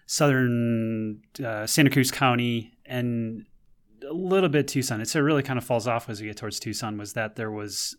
southern 0.06 1.22
uh, 1.42 1.66
Santa 1.66 1.90
Cruz 1.90 2.10
County, 2.10 2.72
and 2.84 3.46
a 4.08 4.12
little 4.12 4.48
bit 4.48 4.68
Tucson, 4.68 5.00
it's, 5.00 5.14
it 5.14 5.20
really 5.20 5.42
kind 5.42 5.58
of 5.58 5.64
falls 5.64 5.86
off 5.86 6.08
as 6.08 6.20
we 6.20 6.26
get 6.26 6.36
towards 6.36 6.60
Tucson, 6.60 6.96
was 6.96 7.12
that 7.14 7.36
there 7.36 7.50
was 7.50 7.96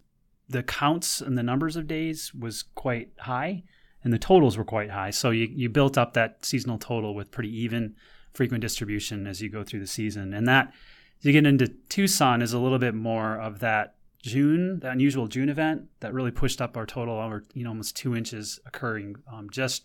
the 0.47 0.63
counts 0.63 1.21
and 1.21 1.37
the 1.37 1.43
numbers 1.43 1.75
of 1.75 1.87
days 1.87 2.33
was 2.33 2.63
quite 2.75 3.11
high, 3.19 3.63
and 4.03 4.11
the 4.11 4.19
totals 4.19 4.57
were 4.57 4.65
quite 4.65 4.89
high. 4.89 5.11
So 5.11 5.29
you, 5.29 5.47
you 5.51 5.69
built 5.69 5.97
up 5.97 6.13
that 6.13 6.45
seasonal 6.45 6.77
total 6.77 7.13
with 7.13 7.31
pretty 7.31 7.55
even 7.61 7.95
frequent 8.33 8.61
distribution 8.61 9.27
as 9.27 9.41
you 9.41 9.49
go 9.49 9.63
through 9.63 9.81
the 9.81 9.87
season. 9.87 10.33
And 10.33 10.47
that, 10.47 10.73
you 11.21 11.31
get 11.31 11.45
into 11.45 11.67
Tucson, 11.89 12.41
is 12.41 12.53
a 12.53 12.59
little 12.59 12.79
bit 12.79 12.95
more 12.95 13.39
of 13.39 13.59
that 13.59 13.95
June, 14.23 14.79
the 14.79 14.89
unusual 14.89 15.27
June 15.27 15.49
event 15.49 15.83
that 15.99 16.13
really 16.13 16.31
pushed 16.31 16.61
up 16.61 16.77
our 16.77 16.85
total 16.85 17.19
over, 17.19 17.43
you 17.53 17.63
know, 17.63 17.69
almost 17.69 17.95
two 17.95 18.15
inches 18.15 18.59
occurring 18.65 19.15
um, 19.31 19.49
just 19.49 19.83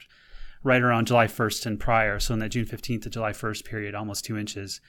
right 0.62 0.82
around 0.82 1.06
July 1.06 1.26
1st 1.26 1.66
and 1.66 1.80
prior. 1.80 2.18
So 2.18 2.34
in 2.34 2.40
that 2.40 2.50
June 2.50 2.66
15th 2.66 3.02
to 3.02 3.10
July 3.10 3.32
1st 3.32 3.64
period, 3.64 3.94
almost 3.94 4.24
two 4.24 4.36
inches. 4.36 4.80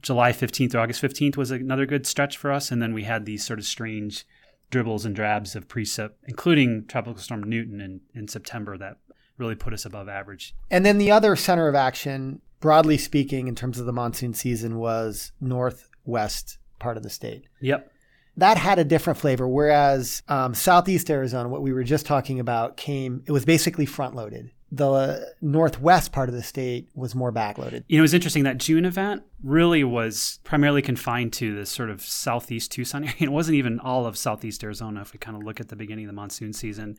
July 0.00 0.32
15th 0.32 0.74
or 0.74 0.78
August 0.80 1.02
15th 1.02 1.36
was 1.36 1.50
another 1.50 1.86
good 1.86 2.06
stretch 2.06 2.36
for 2.36 2.50
us. 2.50 2.70
And 2.70 2.82
then 2.82 2.94
we 2.94 3.04
had 3.04 3.24
these 3.24 3.44
sort 3.44 3.58
of 3.58 3.64
strange 3.64 4.24
dribbles 4.70 5.04
and 5.04 5.14
drabs 5.14 5.54
of 5.54 5.68
precip, 5.68 6.12
including 6.26 6.86
Tropical 6.86 7.20
Storm 7.20 7.42
Newton 7.42 7.80
in, 7.80 8.00
in 8.14 8.26
September 8.26 8.76
that 8.78 8.96
really 9.38 9.54
put 9.54 9.72
us 9.72 9.84
above 9.84 10.08
average. 10.08 10.54
And 10.70 10.84
then 10.84 10.98
the 10.98 11.10
other 11.10 11.36
center 11.36 11.68
of 11.68 11.74
action, 11.74 12.40
broadly 12.60 12.98
speaking, 12.98 13.48
in 13.48 13.54
terms 13.54 13.78
of 13.78 13.86
the 13.86 13.92
monsoon 13.92 14.34
season, 14.34 14.78
was 14.78 15.32
northwest 15.40 16.58
part 16.78 16.96
of 16.96 17.02
the 17.02 17.10
state. 17.10 17.44
Yep. 17.60 17.92
that 18.36 18.56
had 18.56 18.78
a 18.78 18.84
different 18.84 19.18
flavor. 19.18 19.46
Whereas 19.46 20.22
um, 20.28 20.54
Southeast 20.54 21.10
Arizona, 21.10 21.48
what 21.48 21.62
we 21.62 21.72
were 21.72 21.84
just 21.84 22.06
talking 22.06 22.40
about, 22.40 22.76
came, 22.76 23.22
it 23.26 23.32
was 23.32 23.44
basically 23.44 23.86
front 23.86 24.14
loaded. 24.14 24.50
The 24.74 25.34
northwest 25.42 26.12
part 26.12 26.30
of 26.30 26.34
the 26.34 26.42
state 26.42 26.88
was 26.94 27.14
more 27.14 27.30
backloaded. 27.30 27.84
You 27.88 27.98
know, 27.98 28.00
it 28.00 28.08
was 28.08 28.14
interesting 28.14 28.44
that 28.44 28.56
June 28.56 28.86
event 28.86 29.22
really 29.44 29.84
was 29.84 30.40
primarily 30.44 30.80
confined 30.80 31.34
to 31.34 31.54
the 31.54 31.66
sort 31.66 31.90
of 31.90 32.00
southeast 32.00 32.72
Tucson 32.72 33.04
area. 33.04 33.16
It 33.20 33.32
wasn't 33.32 33.56
even 33.56 33.78
all 33.78 34.06
of 34.06 34.16
southeast 34.16 34.64
Arizona. 34.64 35.02
If 35.02 35.12
we 35.12 35.18
kind 35.18 35.36
of 35.36 35.42
look 35.42 35.60
at 35.60 35.68
the 35.68 35.76
beginning 35.76 36.06
of 36.06 36.08
the 36.08 36.14
monsoon 36.14 36.54
season, 36.54 36.96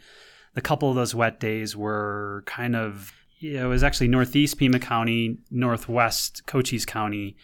the 0.54 0.62
couple 0.62 0.88
of 0.88 0.96
those 0.96 1.16
wet 1.16 1.40
days 1.40 1.76
were 1.76 2.44
kind 2.46 2.76
of, 2.76 3.12
you 3.40 3.54
know, 3.54 3.66
it 3.66 3.70
was 3.70 3.84
actually 3.84 4.08
northeast 4.08 4.60
Pima 4.60 4.78
County, 4.78 5.40
northwest 5.50 6.46
Cochise 6.46 6.86
County, 6.86 7.36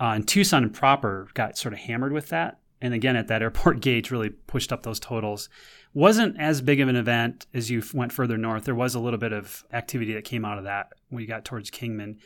uh, 0.00 0.12
and 0.14 0.26
Tucson 0.26 0.70
proper 0.70 1.28
got 1.34 1.58
sort 1.58 1.74
of 1.74 1.80
hammered 1.80 2.14
with 2.14 2.30
that. 2.30 2.58
And 2.80 2.94
again, 2.94 3.16
at 3.16 3.28
that 3.28 3.42
airport 3.42 3.80
gauge, 3.82 4.10
really 4.10 4.30
pushed 4.30 4.72
up 4.72 4.82
those 4.82 4.98
totals 4.98 5.50
wasn't 5.94 6.38
as 6.38 6.60
big 6.60 6.80
of 6.80 6.88
an 6.88 6.96
event 6.96 7.46
as 7.54 7.70
you 7.70 7.82
went 7.94 8.12
further 8.12 8.36
north. 8.36 8.64
There 8.64 8.74
was 8.74 8.94
a 8.94 9.00
little 9.00 9.18
bit 9.18 9.32
of 9.32 9.64
activity 9.72 10.14
that 10.14 10.24
came 10.24 10.44
out 10.44 10.58
of 10.58 10.64
that 10.64 10.92
when 11.08 11.22
you 11.22 11.28
got 11.28 11.44
towards 11.44 11.70
Kingman. 11.70 12.18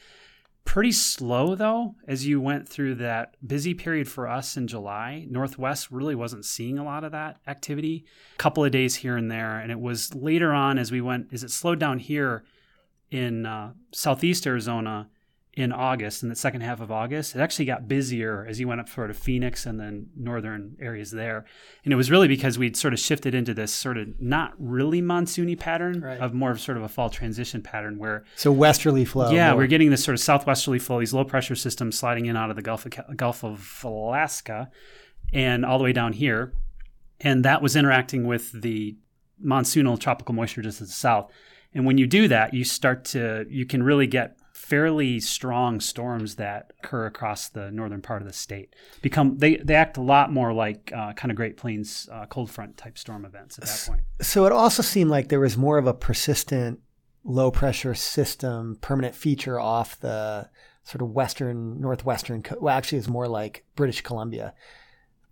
Pretty 0.64 0.92
slow 0.92 1.54
though, 1.54 1.96
as 2.06 2.26
you 2.26 2.40
went 2.40 2.68
through 2.68 2.94
that 2.96 3.36
busy 3.44 3.74
period 3.74 4.08
for 4.08 4.28
us 4.28 4.56
in 4.56 4.68
July. 4.68 5.26
Northwest 5.28 5.90
really 5.90 6.14
wasn't 6.14 6.44
seeing 6.44 6.78
a 6.78 6.84
lot 6.84 7.02
of 7.02 7.12
that 7.12 7.38
activity. 7.46 8.04
A 8.34 8.38
couple 8.38 8.64
of 8.64 8.70
days 8.70 8.96
here 8.96 9.16
and 9.16 9.30
there, 9.30 9.58
and 9.58 9.72
it 9.72 9.80
was 9.80 10.14
later 10.14 10.52
on 10.52 10.78
as 10.78 10.92
we 10.92 11.00
went. 11.00 11.32
As 11.32 11.42
it 11.42 11.50
slowed 11.50 11.80
down 11.80 11.98
here 11.98 12.44
in 13.10 13.44
uh, 13.44 13.72
southeast 13.92 14.46
Arizona, 14.46 15.08
in 15.54 15.70
August, 15.70 16.22
in 16.22 16.30
the 16.30 16.34
second 16.34 16.62
half 16.62 16.80
of 16.80 16.90
August, 16.90 17.36
it 17.36 17.40
actually 17.40 17.66
got 17.66 17.86
busier 17.86 18.46
as 18.48 18.58
you 18.58 18.66
went 18.66 18.80
up 18.80 18.88
sort 18.88 19.10
of 19.10 19.18
Phoenix 19.18 19.66
and 19.66 19.78
then 19.78 20.06
northern 20.16 20.76
areas 20.80 21.10
there. 21.10 21.44
And 21.84 21.92
it 21.92 21.96
was 21.96 22.10
really 22.10 22.26
because 22.26 22.58
we'd 22.58 22.74
sort 22.74 22.94
of 22.94 23.00
shifted 23.00 23.34
into 23.34 23.52
this 23.52 23.72
sort 23.72 23.98
of 23.98 24.18
not 24.18 24.54
really 24.58 25.02
monsoony 25.02 25.58
pattern 25.58 26.00
right. 26.00 26.18
of 26.18 26.32
more 26.32 26.50
of 26.50 26.60
sort 26.60 26.78
of 26.78 26.84
a 26.84 26.88
fall 26.88 27.10
transition 27.10 27.60
pattern 27.60 27.98
where. 27.98 28.24
So 28.36 28.50
westerly 28.50 29.04
flow. 29.04 29.30
Yeah, 29.30 29.50
more. 29.50 29.58
we're 29.58 29.66
getting 29.66 29.90
this 29.90 30.02
sort 30.02 30.14
of 30.14 30.20
southwesterly 30.20 30.78
flow, 30.78 31.00
these 31.00 31.12
low 31.12 31.24
pressure 31.24 31.54
systems 31.54 31.98
sliding 31.98 32.26
in 32.26 32.36
out 32.36 32.48
of 32.48 32.56
the 32.56 32.62
Gulf 32.62 32.86
of, 32.86 33.16
Gulf 33.16 33.44
of 33.44 33.82
Alaska 33.84 34.70
and 35.34 35.66
all 35.66 35.76
the 35.76 35.84
way 35.84 35.92
down 35.92 36.14
here. 36.14 36.54
And 37.20 37.44
that 37.44 37.60
was 37.60 37.76
interacting 37.76 38.26
with 38.26 38.62
the 38.62 38.96
monsoonal 39.44 40.00
tropical 40.00 40.34
moisture 40.34 40.62
just 40.62 40.78
to 40.78 40.84
the 40.84 40.90
south. 40.90 41.30
And 41.74 41.84
when 41.84 41.98
you 41.98 42.06
do 42.06 42.28
that, 42.28 42.54
you 42.54 42.64
start 42.64 43.04
to, 43.06 43.44
you 43.50 43.66
can 43.66 43.82
really 43.82 44.06
get 44.06 44.38
fairly 44.62 45.18
strong 45.18 45.80
storms 45.80 46.36
that 46.36 46.72
occur 46.78 47.04
across 47.04 47.48
the 47.48 47.68
northern 47.72 48.00
part 48.00 48.22
of 48.22 48.28
the 48.28 48.32
state 48.32 48.76
become 49.02 49.36
they, 49.38 49.56
they 49.56 49.74
act 49.74 49.96
a 49.96 50.00
lot 50.00 50.32
more 50.32 50.52
like 50.52 50.92
uh, 50.94 51.12
kind 51.14 51.32
of 51.32 51.36
Great 51.36 51.56
Plains 51.56 52.08
uh, 52.12 52.26
cold 52.26 52.48
front 52.48 52.76
type 52.76 52.96
storm 52.96 53.24
events 53.24 53.58
at 53.58 53.64
that 53.64 53.84
point. 53.88 54.00
So 54.20 54.46
it 54.46 54.52
also 54.52 54.80
seemed 54.80 55.10
like 55.10 55.30
there 55.30 55.40
was 55.40 55.58
more 55.58 55.78
of 55.78 55.88
a 55.88 55.92
persistent 55.92 56.78
low 57.24 57.50
pressure 57.50 57.92
system 57.96 58.78
permanent 58.80 59.16
feature 59.16 59.58
off 59.58 59.98
the 59.98 60.48
sort 60.84 61.02
of 61.02 61.10
western 61.10 61.80
northwestern. 61.80 62.44
Well, 62.60 62.74
actually, 62.74 62.98
it's 62.98 63.08
more 63.08 63.26
like 63.26 63.64
British 63.74 64.00
Columbia 64.00 64.54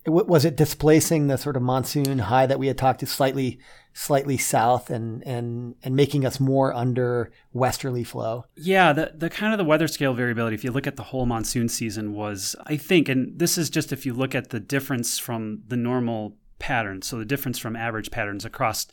was 0.07 0.45
it 0.45 0.57
displacing 0.57 1.27
the 1.27 1.37
sort 1.37 1.57
of 1.57 1.63
monsoon 1.63 2.19
high 2.19 2.47
that 2.47 2.59
we 2.59 2.69
had 2.69 2.79
talked 2.79 3.01
to 3.01 3.07
slightly 3.07 3.59
slightly 3.93 4.39
south 4.39 4.89
and 4.89 5.27
and 5.27 5.75
and 5.83 5.97
making 5.97 6.25
us 6.25 6.41
more 6.41 6.73
under 6.73 7.31
westerly 7.53 8.05
flow? 8.05 8.45
Yeah 8.57 8.93
the 8.93 9.13
the 9.15 9.29
kind 9.29 9.53
of 9.53 9.59
the 9.59 9.65
weather 9.65 9.89
scale 9.89 10.15
variability 10.15 10.55
if 10.55 10.65
you 10.65 10.71
look 10.71 10.87
at 10.87 10.97
the 10.97 11.05
whole 11.05 11.27
monsoon 11.27 11.69
season 11.69 12.15
was 12.15 12.57
i 12.67 12.77
think 12.77 13.09
and 13.09 13.39
this 13.39 13.59
is 13.59 13.69
just 13.69 13.93
if 13.93 14.07
you 14.07 14.15
look 14.15 14.35
at 14.35 14.51
the 14.51 14.61
difference 14.61 15.19
from 15.19 15.63
the 15.69 15.77
normal 15.77 16.37
pattern 16.59 17.03
so 17.03 17.19
the 17.19 17.25
difference 17.25 17.59
from 17.59 17.77
average 17.77 18.11
patterns 18.11 18.45
across 18.45 18.87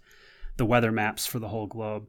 the 0.57 0.65
weather 0.65 0.91
maps 0.91 1.25
for 1.25 1.39
the 1.39 1.49
whole 1.49 1.67
globe 1.67 2.07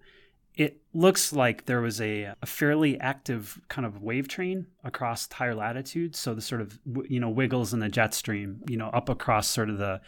it 0.58 0.80
looks 0.92 1.32
like 1.32 1.66
there 1.66 1.80
was 1.80 2.00
a, 2.00 2.34
a, 2.42 2.46
fairly 2.46 2.98
active 2.98 3.60
kind 3.68 3.86
of 3.86 4.02
wave 4.02 4.26
train 4.26 4.66
across 4.82 5.32
higher 5.32 5.54
latitudes. 5.54 6.18
So 6.18 6.34
the 6.34 6.42
sort 6.42 6.60
of 6.60 6.80
you 7.08 7.20
know 7.20 7.30
wiggles 7.30 7.72
in 7.72 7.78
the 7.78 7.88
jet 7.88 8.12
stream, 8.12 8.60
you 8.68 8.76
know, 8.76 8.88
up 8.88 9.08
across 9.08 9.46
sort 9.46 9.70
of 9.70 9.78
the 9.78 10.00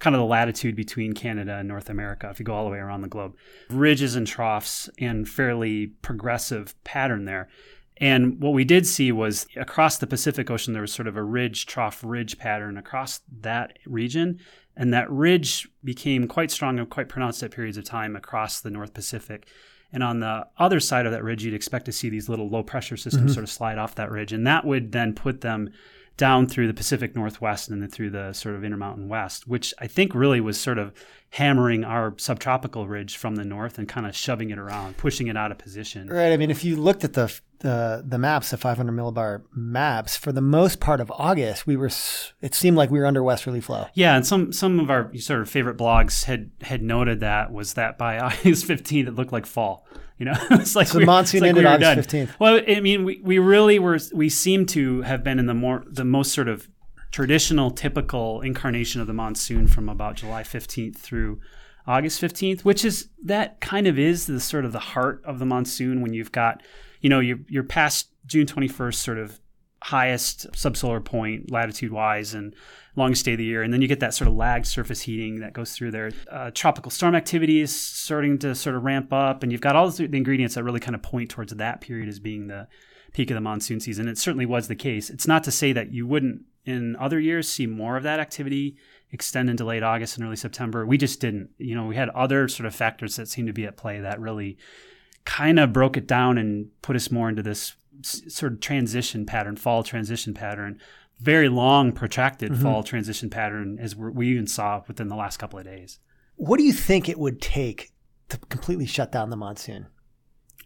kind 0.00 0.14
of 0.14 0.20
the 0.20 0.26
latitude 0.26 0.76
between 0.76 1.14
Canada 1.14 1.56
and 1.56 1.66
North 1.66 1.88
America. 1.88 2.28
If 2.28 2.38
you 2.38 2.44
go 2.44 2.52
all 2.54 2.66
the 2.66 2.70
way 2.70 2.78
around 2.78 3.00
the 3.00 3.08
globe, 3.08 3.34
ridges 3.70 4.14
and 4.14 4.26
troughs, 4.26 4.90
and 4.98 5.26
fairly 5.26 5.86
progressive 6.02 6.74
pattern 6.84 7.24
there. 7.24 7.48
And 7.96 8.42
what 8.42 8.52
we 8.52 8.64
did 8.64 8.86
see 8.86 9.10
was 9.10 9.46
across 9.56 9.96
the 9.96 10.06
Pacific 10.06 10.50
Ocean, 10.50 10.74
there 10.74 10.82
was 10.82 10.92
sort 10.92 11.08
of 11.08 11.16
a 11.16 11.22
ridge 11.22 11.64
trough 11.64 12.02
ridge 12.04 12.36
pattern 12.36 12.76
across 12.76 13.20
that 13.40 13.78
region. 13.86 14.40
And 14.76 14.92
that 14.92 15.10
ridge 15.10 15.68
became 15.82 16.26
quite 16.28 16.50
strong 16.50 16.78
and 16.78 16.90
quite 16.90 17.08
pronounced 17.08 17.42
at 17.42 17.52
periods 17.52 17.78
of 17.78 17.84
time 17.84 18.16
across 18.16 18.60
the 18.60 18.70
North 18.70 18.92
Pacific. 18.92 19.46
And 19.94 20.02
on 20.02 20.18
the 20.18 20.46
other 20.58 20.80
side 20.80 21.06
of 21.06 21.12
that 21.12 21.22
ridge, 21.22 21.44
you'd 21.44 21.54
expect 21.54 21.86
to 21.86 21.92
see 21.92 22.08
these 22.08 22.28
little 22.28 22.48
low 22.48 22.64
pressure 22.64 22.96
systems 22.96 23.26
mm-hmm. 23.26 23.32
sort 23.32 23.44
of 23.44 23.50
slide 23.50 23.78
off 23.78 23.94
that 23.94 24.10
ridge. 24.10 24.32
And 24.32 24.44
that 24.46 24.64
would 24.64 24.90
then 24.90 25.14
put 25.14 25.40
them 25.40 25.70
down 26.16 26.46
through 26.46 26.66
the 26.66 26.74
Pacific 26.74 27.16
Northwest 27.16 27.68
and 27.68 27.82
then 27.82 27.88
through 27.88 28.10
the 28.10 28.32
sort 28.32 28.54
of 28.54 28.64
Intermountain 28.64 29.08
West, 29.08 29.48
which 29.48 29.74
I 29.78 29.86
think 29.86 30.14
really 30.14 30.40
was 30.40 30.58
sort 30.58 30.78
of 30.78 30.92
hammering 31.30 31.82
our 31.82 32.14
subtropical 32.16 32.86
ridge 32.86 33.16
from 33.16 33.34
the 33.34 33.44
north 33.44 33.78
and 33.78 33.88
kind 33.88 34.06
of 34.06 34.14
shoving 34.14 34.50
it 34.50 34.58
around, 34.58 34.96
pushing 34.96 35.26
it 35.26 35.36
out 35.36 35.50
of 35.50 35.58
position. 35.58 36.08
Right. 36.08 36.32
I 36.32 36.36
mean, 36.36 36.50
if 36.50 36.64
you 36.64 36.76
looked 36.76 37.04
at 37.04 37.14
the 37.14 37.40
the, 37.60 38.04
the 38.06 38.18
maps, 38.18 38.50
the 38.50 38.58
500 38.58 38.92
millibar 38.92 39.42
maps, 39.54 40.18
for 40.18 40.32
the 40.32 40.42
most 40.42 40.80
part 40.80 41.00
of 41.00 41.10
August, 41.10 41.66
we 41.66 41.76
were. 41.76 41.90
It 42.42 42.54
seemed 42.54 42.76
like 42.76 42.90
we 42.90 42.98
were 42.98 43.06
under 43.06 43.22
westerly 43.22 43.62
flow. 43.62 43.86
Yeah, 43.94 44.16
and 44.16 44.26
some 44.26 44.52
some 44.52 44.78
of 44.78 44.90
our 44.90 45.10
sort 45.16 45.40
of 45.40 45.48
favorite 45.48 45.78
blogs 45.78 46.24
had 46.24 46.50
had 46.60 46.82
noted 46.82 47.20
that 47.20 47.52
was 47.52 47.72
that 47.72 47.96
by 47.96 48.18
August 48.20 48.68
15th, 48.68 49.08
it 49.08 49.14
looked 49.14 49.32
like 49.32 49.46
fall. 49.46 49.86
You 50.18 50.26
know, 50.26 50.34
it's 50.52 50.76
like 50.76 50.88
so 50.88 50.98
the 50.98 51.06
monsoon 51.06 51.40
like 51.40 51.50
ended 51.50 51.64
we 51.64 51.70
August 51.70 52.08
15th. 52.08 52.38
Well, 52.38 52.60
I 52.68 52.80
mean, 52.80 53.04
we, 53.04 53.20
we 53.22 53.38
really 53.38 53.78
were. 53.78 53.98
We 54.12 54.28
seem 54.28 54.66
to 54.66 55.02
have 55.02 55.24
been 55.24 55.38
in 55.38 55.46
the 55.46 55.54
more 55.54 55.84
the 55.86 56.04
most 56.04 56.32
sort 56.32 56.48
of 56.48 56.68
traditional, 57.10 57.70
typical 57.70 58.40
incarnation 58.40 59.00
of 59.00 59.06
the 59.06 59.12
monsoon 59.12 59.66
from 59.66 59.88
about 59.88 60.16
July 60.16 60.42
15th 60.42 60.96
through 60.96 61.40
August 61.86 62.20
15th, 62.20 62.62
which 62.62 62.84
is 62.84 63.08
that 63.24 63.60
kind 63.60 63.86
of 63.86 63.98
is 63.98 64.26
the 64.26 64.40
sort 64.40 64.64
of 64.64 64.72
the 64.72 64.78
heart 64.80 65.22
of 65.24 65.38
the 65.38 65.46
monsoon 65.46 66.00
when 66.00 66.12
you've 66.12 66.32
got 66.32 66.62
you 67.04 67.10
know, 67.10 67.20
you're, 67.20 67.38
you're 67.48 67.64
past 67.64 68.08
June 68.26 68.46
21st, 68.46 68.94
sort 68.94 69.18
of 69.18 69.38
highest 69.84 70.50
subsolar 70.52 71.04
point 71.04 71.50
latitude 71.50 71.92
wise 71.92 72.32
and 72.32 72.54
longest 72.96 73.26
day 73.26 73.32
of 73.32 73.38
the 73.38 73.44
year. 73.44 73.62
And 73.62 73.70
then 73.70 73.82
you 73.82 73.88
get 73.88 74.00
that 74.00 74.14
sort 74.14 74.28
of 74.28 74.34
lagged 74.34 74.66
surface 74.66 75.02
heating 75.02 75.40
that 75.40 75.52
goes 75.52 75.72
through 75.72 75.90
there. 75.90 76.10
Uh, 76.30 76.50
tropical 76.54 76.90
storm 76.90 77.14
activity 77.14 77.60
is 77.60 77.78
starting 77.78 78.38
to 78.38 78.54
sort 78.54 78.76
of 78.76 78.82
ramp 78.82 79.12
up, 79.12 79.42
and 79.42 79.52
you've 79.52 79.60
got 79.60 79.76
all 79.76 79.90
the 79.90 80.04
ingredients 80.04 80.54
that 80.54 80.64
really 80.64 80.80
kind 80.80 80.94
of 80.94 81.02
point 81.02 81.28
towards 81.28 81.52
that 81.52 81.82
period 81.82 82.08
as 82.08 82.18
being 82.18 82.46
the 82.46 82.66
peak 83.12 83.30
of 83.30 83.34
the 83.34 83.42
monsoon 83.42 83.78
season. 83.78 84.08
It 84.08 84.16
certainly 84.16 84.46
was 84.46 84.68
the 84.68 84.74
case. 84.74 85.10
It's 85.10 85.28
not 85.28 85.44
to 85.44 85.50
say 85.50 85.74
that 85.74 85.92
you 85.92 86.06
wouldn't 86.06 86.42
in 86.64 86.96
other 86.96 87.20
years 87.20 87.46
see 87.46 87.66
more 87.66 87.98
of 87.98 88.04
that 88.04 88.20
activity 88.20 88.78
extend 89.10 89.50
into 89.50 89.66
late 89.66 89.82
August 89.82 90.16
and 90.16 90.24
early 90.26 90.36
September. 90.36 90.86
We 90.86 90.96
just 90.96 91.20
didn't. 91.20 91.50
You 91.58 91.74
know, 91.74 91.84
we 91.84 91.96
had 91.96 92.08
other 92.10 92.48
sort 92.48 92.66
of 92.66 92.74
factors 92.74 93.16
that 93.16 93.28
seemed 93.28 93.48
to 93.48 93.52
be 93.52 93.66
at 93.66 93.76
play 93.76 94.00
that 94.00 94.18
really 94.18 94.56
kind 95.26 95.58
of 95.58 95.74
broke 95.74 95.98
it 95.98 96.06
down 96.06 96.38
and 96.38 96.68
put 96.80 96.96
us 96.96 97.10
more 97.10 97.28
into 97.28 97.42
this 97.42 97.74
sort 98.02 98.52
of 98.52 98.60
transition 98.60 99.26
pattern, 99.26 99.56
fall 99.56 99.82
transition 99.82 100.34
pattern, 100.34 100.78
very 101.20 101.48
long, 101.48 101.92
protracted 101.92 102.52
mm-hmm. 102.52 102.62
fall 102.62 102.82
transition 102.82 103.30
pattern, 103.30 103.78
as 103.80 103.94
we 103.96 104.28
even 104.28 104.46
saw 104.46 104.82
within 104.86 105.08
the 105.08 105.16
last 105.16 105.38
couple 105.38 105.58
of 105.58 105.64
days. 105.64 105.98
What 106.36 106.58
do 106.58 106.64
you 106.64 106.72
think 106.72 107.08
it 107.08 107.18
would 107.18 107.40
take 107.40 107.92
to 108.28 108.38
completely 108.48 108.86
shut 108.86 109.12
down 109.12 109.30
the 109.30 109.36
monsoon? 109.36 109.86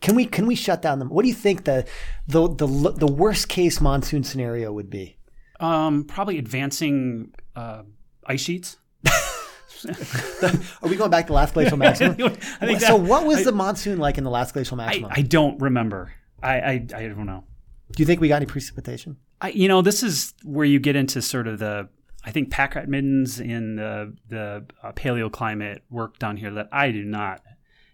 Can 0.00 0.14
we 0.14 0.26
can 0.26 0.46
we 0.46 0.54
shut 0.54 0.80
down 0.80 1.00
the? 1.00 1.06
What 1.06 1.22
do 1.22 1.28
you 1.28 1.34
think 1.34 1.64
the 1.64 1.86
the 2.26 2.48
the, 2.48 2.66
the 2.96 3.06
worst 3.06 3.48
case 3.48 3.80
monsoon 3.80 4.22
scenario 4.22 4.72
would 4.72 4.90
be? 4.90 5.18
Um, 5.60 6.04
probably 6.04 6.38
advancing 6.38 7.34
uh, 7.56 7.82
ice 8.24 8.40
sheets. 8.40 8.76
Are 10.82 10.88
we 10.88 10.96
going 10.96 11.10
back 11.10 11.26
to 11.28 11.32
last 11.32 11.54
glacial 11.54 11.76
maximum? 11.78 12.16
I 12.60 12.66
think 12.66 12.80
so. 12.80 12.98
That, 12.98 13.00
what 13.00 13.26
was 13.26 13.38
I, 13.38 13.44
the 13.44 13.52
monsoon 13.52 13.98
like 13.98 14.18
in 14.18 14.24
the 14.24 14.30
last 14.30 14.54
glacial 14.54 14.76
maximum? 14.76 15.10
I, 15.10 15.18
I 15.18 15.22
don't 15.22 15.60
remember. 15.60 16.12
I, 16.42 16.60
I, 16.60 16.72
I 16.72 17.08
don't 17.08 17.26
know. 17.26 17.44
Do 17.92 18.02
you 18.02 18.06
think 18.06 18.20
we 18.20 18.28
got 18.28 18.36
any 18.36 18.46
precipitation? 18.46 19.16
I, 19.40 19.50
you 19.50 19.68
know, 19.68 19.82
this 19.82 20.02
is 20.02 20.34
where 20.42 20.66
you 20.66 20.78
get 20.78 20.96
into 20.96 21.22
sort 21.22 21.46
of 21.46 21.58
the 21.58 21.88
I 22.24 22.30
think 22.30 22.50
pack 22.50 22.74
rat 22.74 22.88
middens 22.88 23.40
in 23.40 23.76
the 23.76 24.14
the 24.28 24.66
uh, 24.82 24.92
paleoclimate 24.92 25.80
work 25.90 26.18
down 26.18 26.36
here 26.36 26.50
that 26.52 26.68
I 26.72 26.90
do 26.90 27.04
not 27.04 27.42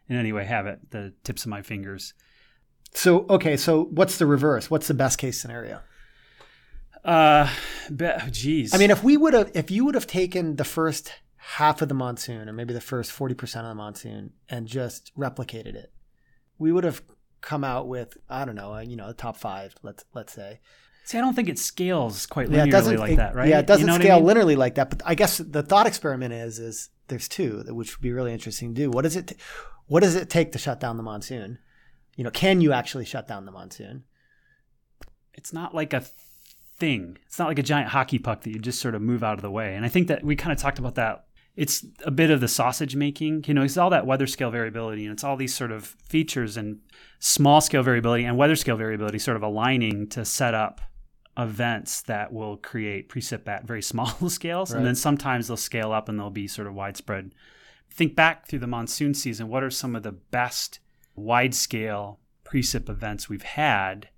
in 0.08 0.16
any 0.16 0.32
way 0.32 0.44
have 0.44 0.66
at 0.66 0.90
the 0.90 1.12
tips 1.22 1.44
of 1.44 1.48
my 1.48 1.62
fingers. 1.62 2.14
So 2.94 3.26
okay, 3.28 3.56
so 3.56 3.84
what's 3.84 4.18
the 4.18 4.26
reverse? 4.26 4.70
What's 4.70 4.88
the 4.88 4.94
best 4.94 5.18
case 5.18 5.40
scenario? 5.40 5.80
Uh, 7.04 7.50
geez. 8.30 8.74
I 8.74 8.78
mean, 8.78 8.90
if 8.90 9.04
we 9.04 9.16
would 9.16 9.34
have, 9.34 9.50
if 9.54 9.70
you 9.70 9.84
would 9.84 9.94
have 9.94 10.06
taken 10.06 10.56
the 10.56 10.64
first 10.64 11.12
half 11.36 11.82
of 11.82 11.88
the 11.88 11.94
monsoon 11.94 12.48
or 12.48 12.52
maybe 12.54 12.72
the 12.72 12.80
first 12.80 13.12
40% 13.12 13.42
of 13.42 13.64
the 13.66 13.74
monsoon 13.74 14.32
and 14.48 14.66
just 14.66 15.12
replicated 15.14 15.74
it, 15.74 15.92
we 16.58 16.72
would 16.72 16.84
have 16.84 17.02
come 17.44 17.62
out 17.62 17.86
with, 17.86 18.16
I 18.28 18.44
don't 18.44 18.54
know, 18.54 18.74
uh, 18.74 18.80
you 18.80 18.96
know, 18.96 19.06
the 19.06 19.14
top 19.14 19.36
five, 19.36 19.74
let's, 19.82 20.04
let's 20.14 20.32
say. 20.32 20.60
See, 21.04 21.18
I 21.18 21.20
don't 21.20 21.34
think 21.34 21.48
it 21.48 21.58
scales 21.58 22.26
quite 22.26 22.48
linearly 22.48 22.56
yeah, 22.56 22.64
it 22.64 22.70
doesn't, 22.70 22.96
like 22.96 23.12
it, 23.12 23.16
that, 23.16 23.34
right? 23.34 23.48
Yeah, 23.48 23.58
it 23.58 23.66
doesn't 23.66 23.86
you 23.86 23.92
know 23.92 23.98
scale 23.98 24.16
I 24.16 24.20
mean? 24.20 24.28
linearly 24.36 24.56
like 24.56 24.76
that. 24.76 24.90
But 24.90 25.02
I 25.04 25.14
guess 25.14 25.38
the 25.38 25.62
thought 25.62 25.86
experiment 25.86 26.32
is, 26.32 26.58
is 26.58 26.88
there's 27.08 27.28
two, 27.28 27.62
which 27.68 27.96
would 27.96 28.02
be 28.02 28.12
really 28.12 28.32
interesting 28.32 28.74
to 28.74 28.82
do. 28.82 28.90
What 28.90 29.02
does 29.02 29.14
it, 29.14 29.26
t- 29.28 29.36
what 29.86 30.02
does 30.02 30.14
it 30.14 30.30
take 30.30 30.52
to 30.52 30.58
shut 30.58 30.80
down 30.80 30.96
the 30.96 31.02
monsoon? 31.02 31.58
You 32.16 32.24
know, 32.24 32.30
can 32.30 32.60
you 32.62 32.72
actually 32.72 33.04
shut 33.04 33.28
down 33.28 33.44
the 33.44 33.52
monsoon? 33.52 34.04
It's 35.34 35.52
not 35.52 35.74
like 35.74 35.92
a 35.92 36.04
thing. 36.78 37.18
It's 37.26 37.38
not 37.38 37.48
like 37.48 37.58
a 37.58 37.62
giant 37.62 37.88
hockey 37.88 38.18
puck 38.18 38.42
that 38.42 38.50
you 38.50 38.58
just 38.58 38.80
sort 38.80 38.94
of 38.94 39.02
move 39.02 39.22
out 39.22 39.34
of 39.34 39.42
the 39.42 39.50
way. 39.50 39.74
And 39.74 39.84
I 39.84 39.88
think 39.88 40.08
that 40.08 40.24
we 40.24 40.36
kind 40.36 40.52
of 40.52 40.58
talked 40.58 40.78
about 40.78 40.94
that. 40.94 41.26
It's 41.56 41.86
a 42.04 42.10
bit 42.10 42.30
of 42.30 42.40
the 42.40 42.48
sausage 42.48 42.96
making. 42.96 43.44
You 43.46 43.54
know, 43.54 43.62
it's 43.62 43.76
all 43.76 43.90
that 43.90 44.06
weather 44.06 44.26
scale 44.26 44.50
variability 44.50 45.04
and 45.04 45.12
it's 45.12 45.22
all 45.22 45.36
these 45.36 45.54
sort 45.54 45.70
of 45.70 45.96
features 46.08 46.56
and 46.56 46.80
small 47.20 47.60
scale 47.60 47.82
variability 47.82 48.24
and 48.24 48.36
weather 48.36 48.56
scale 48.56 48.76
variability 48.76 49.18
sort 49.18 49.36
of 49.36 49.42
aligning 49.42 50.08
to 50.08 50.24
set 50.24 50.54
up 50.54 50.80
events 51.36 52.02
that 52.02 52.32
will 52.32 52.56
create 52.56 53.08
precip 53.08 53.46
at 53.48 53.64
very 53.64 53.82
small 53.92 54.06
scales. 54.28 54.72
Right. 54.72 54.78
And 54.78 54.86
then 54.86 54.94
sometimes 54.94 55.48
they'll 55.48 55.56
scale 55.56 55.92
up 55.92 56.08
and 56.08 56.18
they'll 56.18 56.30
be 56.30 56.48
sort 56.48 56.66
of 56.66 56.74
widespread. 56.74 57.34
Think 57.90 58.16
back 58.16 58.48
through 58.48 58.58
the 58.58 58.66
monsoon 58.66 59.14
season. 59.14 59.48
What 59.48 59.62
are 59.62 59.70
some 59.70 59.94
of 59.94 60.02
the 60.02 60.12
best 60.12 60.80
wide 61.14 61.54
scale 61.54 62.18
precip 62.44 62.88
events 62.88 63.28
we've 63.28 63.42
had? 63.42 64.08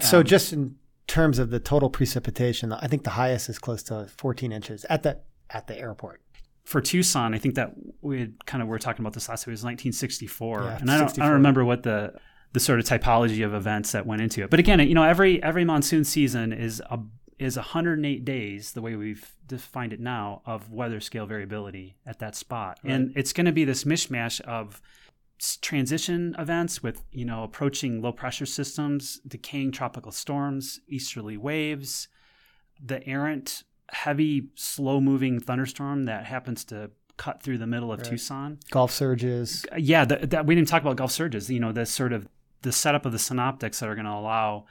So 0.00 0.18
Um, 0.18 0.24
just 0.24 0.52
in 0.52 0.76
terms 1.06 1.38
of 1.38 1.50
the 1.50 1.60
total 1.60 1.90
precipitation, 1.90 2.72
I 2.72 2.86
think 2.86 3.04
the 3.04 3.10
highest 3.10 3.48
is 3.48 3.58
close 3.58 3.82
to 3.84 4.08
14 4.18 4.52
inches 4.52 4.84
at 4.86 5.02
the 5.02 5.20
at 5.50 5.66
the 5.66 5.78
airport. 5.78 6.22
For 6.64 6.80
Tucson, 6.80 7.34
I 7.34 7.38
think 7.38 7.56
that 7.56 7.74
we 8.00 8.20
had 8.20 8.46
kind 8.46 8.62
of 8.62 8.68
we 8.68 8.70
were 8.70 8.78
talking 8.78 9.02
about 9.02 9.14
this 9.14 9.28
last 9.28 9.46
week. 9.46 9.52
It 9.52 9.54
was 9.54 9.64
1964, 9.64 10.62
Yeah, 10.62 10.78
and 10.80 10.90
I 10.90 10.98
don't, 10.98 11.18
I 11.18 11.24
don't 11.24 11.34
remember 11.34 11.64
what 11.64 11.82
the 11.82 12.14
the 12.52 12.60
sort 12.60 12.78
of 12.78 12.84
typology 12.84 13.44
of 13.44 13.54
events 13.54 13.92
that 13.92 14.06
went 14.06 14.20
into 14.20 14.42
it. 14.42 14.50
But 14.50 14.60
again, 14.60 14.78
you 14.80 14.94
know, 14.94 15.02
every 15.02 15.42
every 15.42 15.64
monsoon 15.64 16.04
season 16.04 16.52
is 16.52 16.80
a 16.90 17.00
is 17.38 17.56
108 17.56 18.24
days, 18.24 18.72
the 18.72 18.80
way 18.80 18.94
we've 18.94 19.32
defined 19.46 19.92
it 19.92 19.98
now, 19.98 20.42
of 20.46 20.70
weather 20.70 21.00
scale 21.00 21.26
variability 21.26 21.96
at 22.06 22.20
that 22.20 22.36
spot, 22.36 22.78
and 22.84 23.12
it's 23.16 23.32
going 23.32 23.46
to 23.46 23.52
be 23.52 23.64
this 23.64 23.84
mishmash 23.84 24.40
of 24.42 24.80
transition 25.60 26.36
events 26.38 26.82
with 26.84 27.02
you 27.10 27.24
know 27.24 27.42
approaching 27.42 28.00
low 28.00 28.12
pressure 28.12 28.46
systems, 28.46 29.20
decaying 29.26 29.72
tropical 29.72 30.12
storms, 30.12 30.80
easterly 30.88 31.36
waves, 31.36 32.06
the 32.80 33.04
errant 33.08 33.64
heavy, 33.92 34.48
slow 34.54 35.00
moving 35.00 35.38
thunderstorm 35.38 36.04
that 36.06 36.24
happens 36.26 36.64
to 36.64 36.90
cut 37.18 37.42
through 37.42 37.58
the 37.58 37.66
middle 37.66 37.92
of 37.92 38.00
Right. 38.00 38.08
Tucson. 38.10 38.58
Gulf 38.70 38.90
surges. 38.90 39.64
Yeah, 39.76 40.04
the, 40.04 40.26
that 40.28 40.46
we 40.46 40.54
didn't 40.54 40.68
talk 40.68 40.82
about 40.82 40.96
Gulf 40.96 41.12
surges. 41.12 41.48
You 41.50 41.60
know, 41.60 41.70
the 41.72 41.86
sort 41.86 42.12
of 42.12 42.26
the 42.62 42.72
setup 42.72 43.04
of 43.06 43.12
the 43.12 43.18
synoptics 43.18 43.80
that 43.80 43.88
are 43.88 43.94
going 43.94 44.06
to 44.06 44.12
allow 44.12 44.64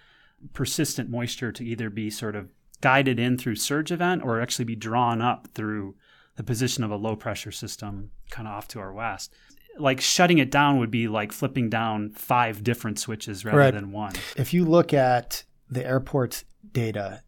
persistent 0.54 1.10
moisture 1.10 1.52
to 1.52 1.64
either 1.64 1.90
be 1.90 2.10
sort 2.10 2.36
of 2.36 2.50
guided 2.82 3.20
in 3.20 3.38
through 3.38 3.56
surge 3.56 3.92
event 3.92 4.24
or 4.24 4.42
actually 4.42 4.66
be 4.66 4.76
drawn 4.76 5.22
up 5.22 5.48
through 5.54 5.96
the 6.36 6.44
position 6.44 6.84
of 6.84 6.90
a 6.90 6.96
low 6.96 7.16
pressure 7.16 7.52
system 7.52 8.10
kind 8.32 8.48
of 8.48 8.54
off 8.56 8.68
to 8.70 8.80
our 8.80 8.92
west. 8.92 9.34
Like 9.78 10.02
shutting 10.02 10.40
it 10.40 10.50
down 10.50 10.80
would 10.80 10.90
be 10.92 11.08
like 11.08 11.32
flipping 11.32 11.70
down 11.70 12.10
five 12.12 12.64
different 12.64 12.98
switches 12.98 13.46
rather 13.46 13.58
Right. 13.58 13.74
than 13.74 13.92
one. 13.92 14.14
If 14.36 14.54
you 14.54 14.66
look 14.66 14.94
at 14.94 15.44
the 15.70 15.86
airport's 15.86 16.44
data, 16.74 17.22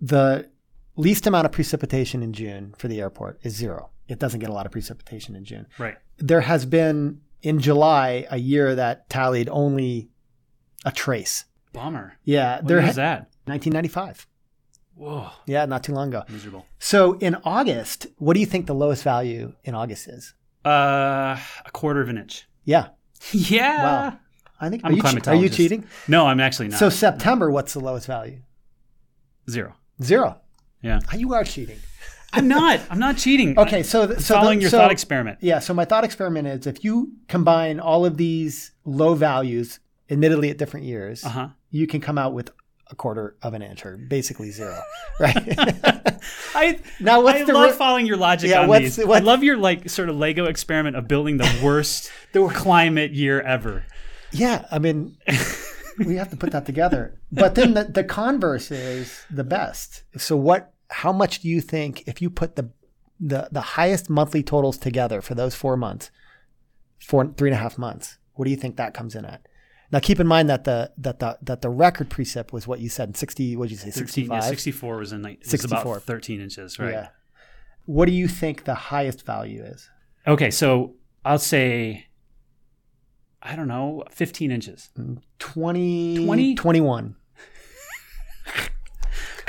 the 0.00 0.48
least 0.96 1.26
amount 1.26 1.46
of 1.46 1.52
precipitation 1.52 2.22
in 2.22 2.32
June 2.32 2.74
for 2.78 2.88
the 2.88 3.00
airport 3.00 3.40
is 3.42 3.54
zero. 3.54 3.90
It 4.08 4.18
doesn't 4.18 4.40
get 4.40 4.50
a 4.50 4.52
lot 4.52 4.66
of 4.66 4.72
precipitation 4.72 5.34
in 5.34 5.44
June. 5.44 5.66
Right. 5.78 5.96
There 6.18 6.42
has 6.42 6.66
been 6.66 7.20
in 7.42 7.58
July 7.60 8.26
a 8.30 8.36
year 8.36 8.74
that 8.74 9.08
tallied 9.08 9.48
only 9.48 10.10
a 10.84 10.92
trace. 10.92 11.44
Bummer. 11.72 12.14
Yeah, 12.24 12.56
What 12.56 12.66
there 12.68 12.78
is 12.80 12.96
that? 12.96 13.30
1995. 13.46 14.26
Whoa. 14.96 15.30
Yeah, 15.46 15.64
not 15.66 15.82
too 15.82 15.92
long 15.92 16.08
ago. 16.08 16.22
Miserable. 16.28 16.66
So 16.78 17.14
in 17.18 17.34
August, 17.44 18.06
what 18.18 18.34
do 18.34 18.40
you 18.40 18.46
think 18.46 18.66
the 18.66 18.74
lowest 18.74 19.02
value 19.02 19.54
in 19.64 19.74
August 19.74 20.06
is? 20.06 20.34
Uh, 20.64 21.36
a 21.66 21.70
quarter 21.72 22.00
of 22.00 22.08
an 22.08 22.18
inch. 22.18 22.46
Yeah, 22.66 22.88
Yeah. 23.32 23.82
Wow. 24.10 24.18
I 24.60 24.70
think. 24.70 24.82
I'm 24.84 24.92
are, 24.92 24.94
a 24.94 24.96
you 24.96 25.02
che- 25.20 25.30
are 25.30 25.34
you 25.34 25.48
cheating? 25.50 25.84
No, 26.08 26.26
I'm 26.26 26.40
actually 26.40 26.68
not. 26.68 26.78
So 26.78 26.88
September, 26.88 27.50
what's 27.50 27.74
the 27.74 27.80
lowest 27.80 28.06
value? 28.06 28.40
zero. 29.50 29.74
Zero. 30.02 30.40
Yeah. 30.84 31.00
Ah, 31.10 31.16
You 31.16 31.34
are 31.34 31.42
cheating. 31.44 31.78
I'm 32.32 32.48
not. 32.48 32.80
I'm 32.90 32.98
not 32.98 33.16
cheating. 33.16 33.58
Okay, 33.58 33.82
so 33.82 34.06
th- 34.06 34.18
so 34.20 34.34
the- 34.34 34.40
following 34.40 34.60
your 34.60 34.70
so- 34.70 34.78
thought 34.78 34.90
experiment. 34.92 35.38
Yeah. 35.40 35.58
So 35.60 35.72
my 35.74 35.84
thought 35.84 36.04
experiment 36.04 36.46
is 36.48 36.66
if 36.66 36.84
you 36.84 37.12
combine 37.28 37.80
all 37.80 38.04
of 38.04 38.16
these 38.16 38.72
low 38.84 39.14
values, 39.14 39.78
admittedly 40.10 40.50
at 40.50 40.58
different 40.58 40.84
years, 40.86 41.24
Uh 41.24 41.28
huh. 41.28 41.48
you 41.70 41.86
can 41.86 42.00
come 42.00 42.18
out 42.18 42.34
with 42.34 42.50
a 42.90 42.94
quarter 42.96 43.36
of 43.40 43.54
an 43.54 43.62
inch 43.62 43.86
or 43.86 43.96
basically 43.96 44.50
zero, 44.50 44.78
right? 45.20 45.36
I 46.54 46.78
now, 47.00 47.22
what's 47.22 47.40
I 47.40 47.44
the 47.44 47.52
love 47.54 47.70
re- 47.70 47.76
following 47.76 48.06
your 48.06 48.16
logic 48.16 48.50
Yeah, 48.50 48.62
on 48.62 48.68
what's- 48.68 48.96
these. 48.96 49.06
I 49.08 49.20
love 49.20 49.42
your 49.42 49.56
like 49.56 49.88
sort 49.88 50.08
of 50.08 50.16
Lego 50.16 50.44
experiment 50.46 50.96
of 50.96 51.08
building 51.08 51.38
the 51.38 51.60
worst 51.62 52.10
The- 52.32 52.46
climate 52.48 53.12
year 53.12 53.40
ever. 53.40 53.84
Yeah, 54.32 54.66
I 54.72 54.80
mean, 54.80 55.16
we 56.04 56.16
have 56.16 56.30
to 56.30 56.36
put 56.36 56.50
that 56.50 56.66
together. 56.66 57.20
But 57.30 57.54
then 57.54 57.74
the, 57.74 57.84
the 57.84 58.02
converse 58.02 58.72
is 58.72 59.24
the 59.30 59.44
best. 59.44 60.02
So 60.18 60.36
what? 60.36 60.72
How 60.90 61.12
much 61.12 61.40
do 61.40 61.48
you 61.48 61.60
think 61.60 62.04
if 62.06 62.20
you 62.20 62.30
put 62.30 62.56
the 62.56 62.70
the 63.20 63.48
the 63.50 63.60
highest 63.60 64.10
monthly 64.10 64.42
totals 64.42 64.78
together 64.78 65.20
for 65.20 65.34
those 65.34 65.54
four 65.54 65.76
months, 65.76 66.10
four 67.00 67.26
three 67.36 67.50
and 67.50 67.56
a 67.56 67.60
half 67.60 67.78
months? 67.78 68.18
What 68.34 68.44
do 68.44 68.50
you 68.50 68.56
think 68.56 68.76
that 68.76 68.94
comes 68.94 69.14
in 69.14 69.24
at? 69.24 69.46
Now, 69.92 70.00
keep 70.00 70.18
in 70.18 70.26
mind 70.26 70.48
that 70.48 70.64
the 70.64 70.90
that 70.98 71.20
the 71.20 71.38
that 71.42 71.62
the 71.62 71.70
record 71.70 72.10
precip 72.10 72.52
was 72.52 72.66
what 72.66 72.80
you 72.80 72.88
said 72.88 73.16
sixty. 73.16 73.56
What 73.56 73.68
did 73.68 73.72
you 73.72 73.78
say? 73.78 73.90
13, 73.90 74.30
yeah, 74.30 74.40
Sixty-four 74.40 74.96
was 74.96 75.12
in 75.12 75.22
night. 75.22 75.40
Was 75.40 75.50
64. 75.50 75.80
about 75.80 76.02
13 76.02 76.40
inches, 76.40 76.78
right? 76.78 76.92
Yeah. 76.92 77.08
What 77.86 78.06
do 78.06 78.12
you 78.12 78.28
think 78.28 78.64
the 78.64 78.74
highest 78.74 79.26
value 79.26 79.62
is? 79.62 79.90
Okay, 80.26 80.50
so 80.50 80.94
I'll 81.24 81.38
say, 81.38 82.06
I 83.42 83.56
don't 83.56 83.68
know, 83.68 84.04
15 84.10 84.50
inches. 84.50 84.88
Mm, 84.98 85.20
20, 85.38 86.24
20? 86.24 86.54
21. 86.54 87.16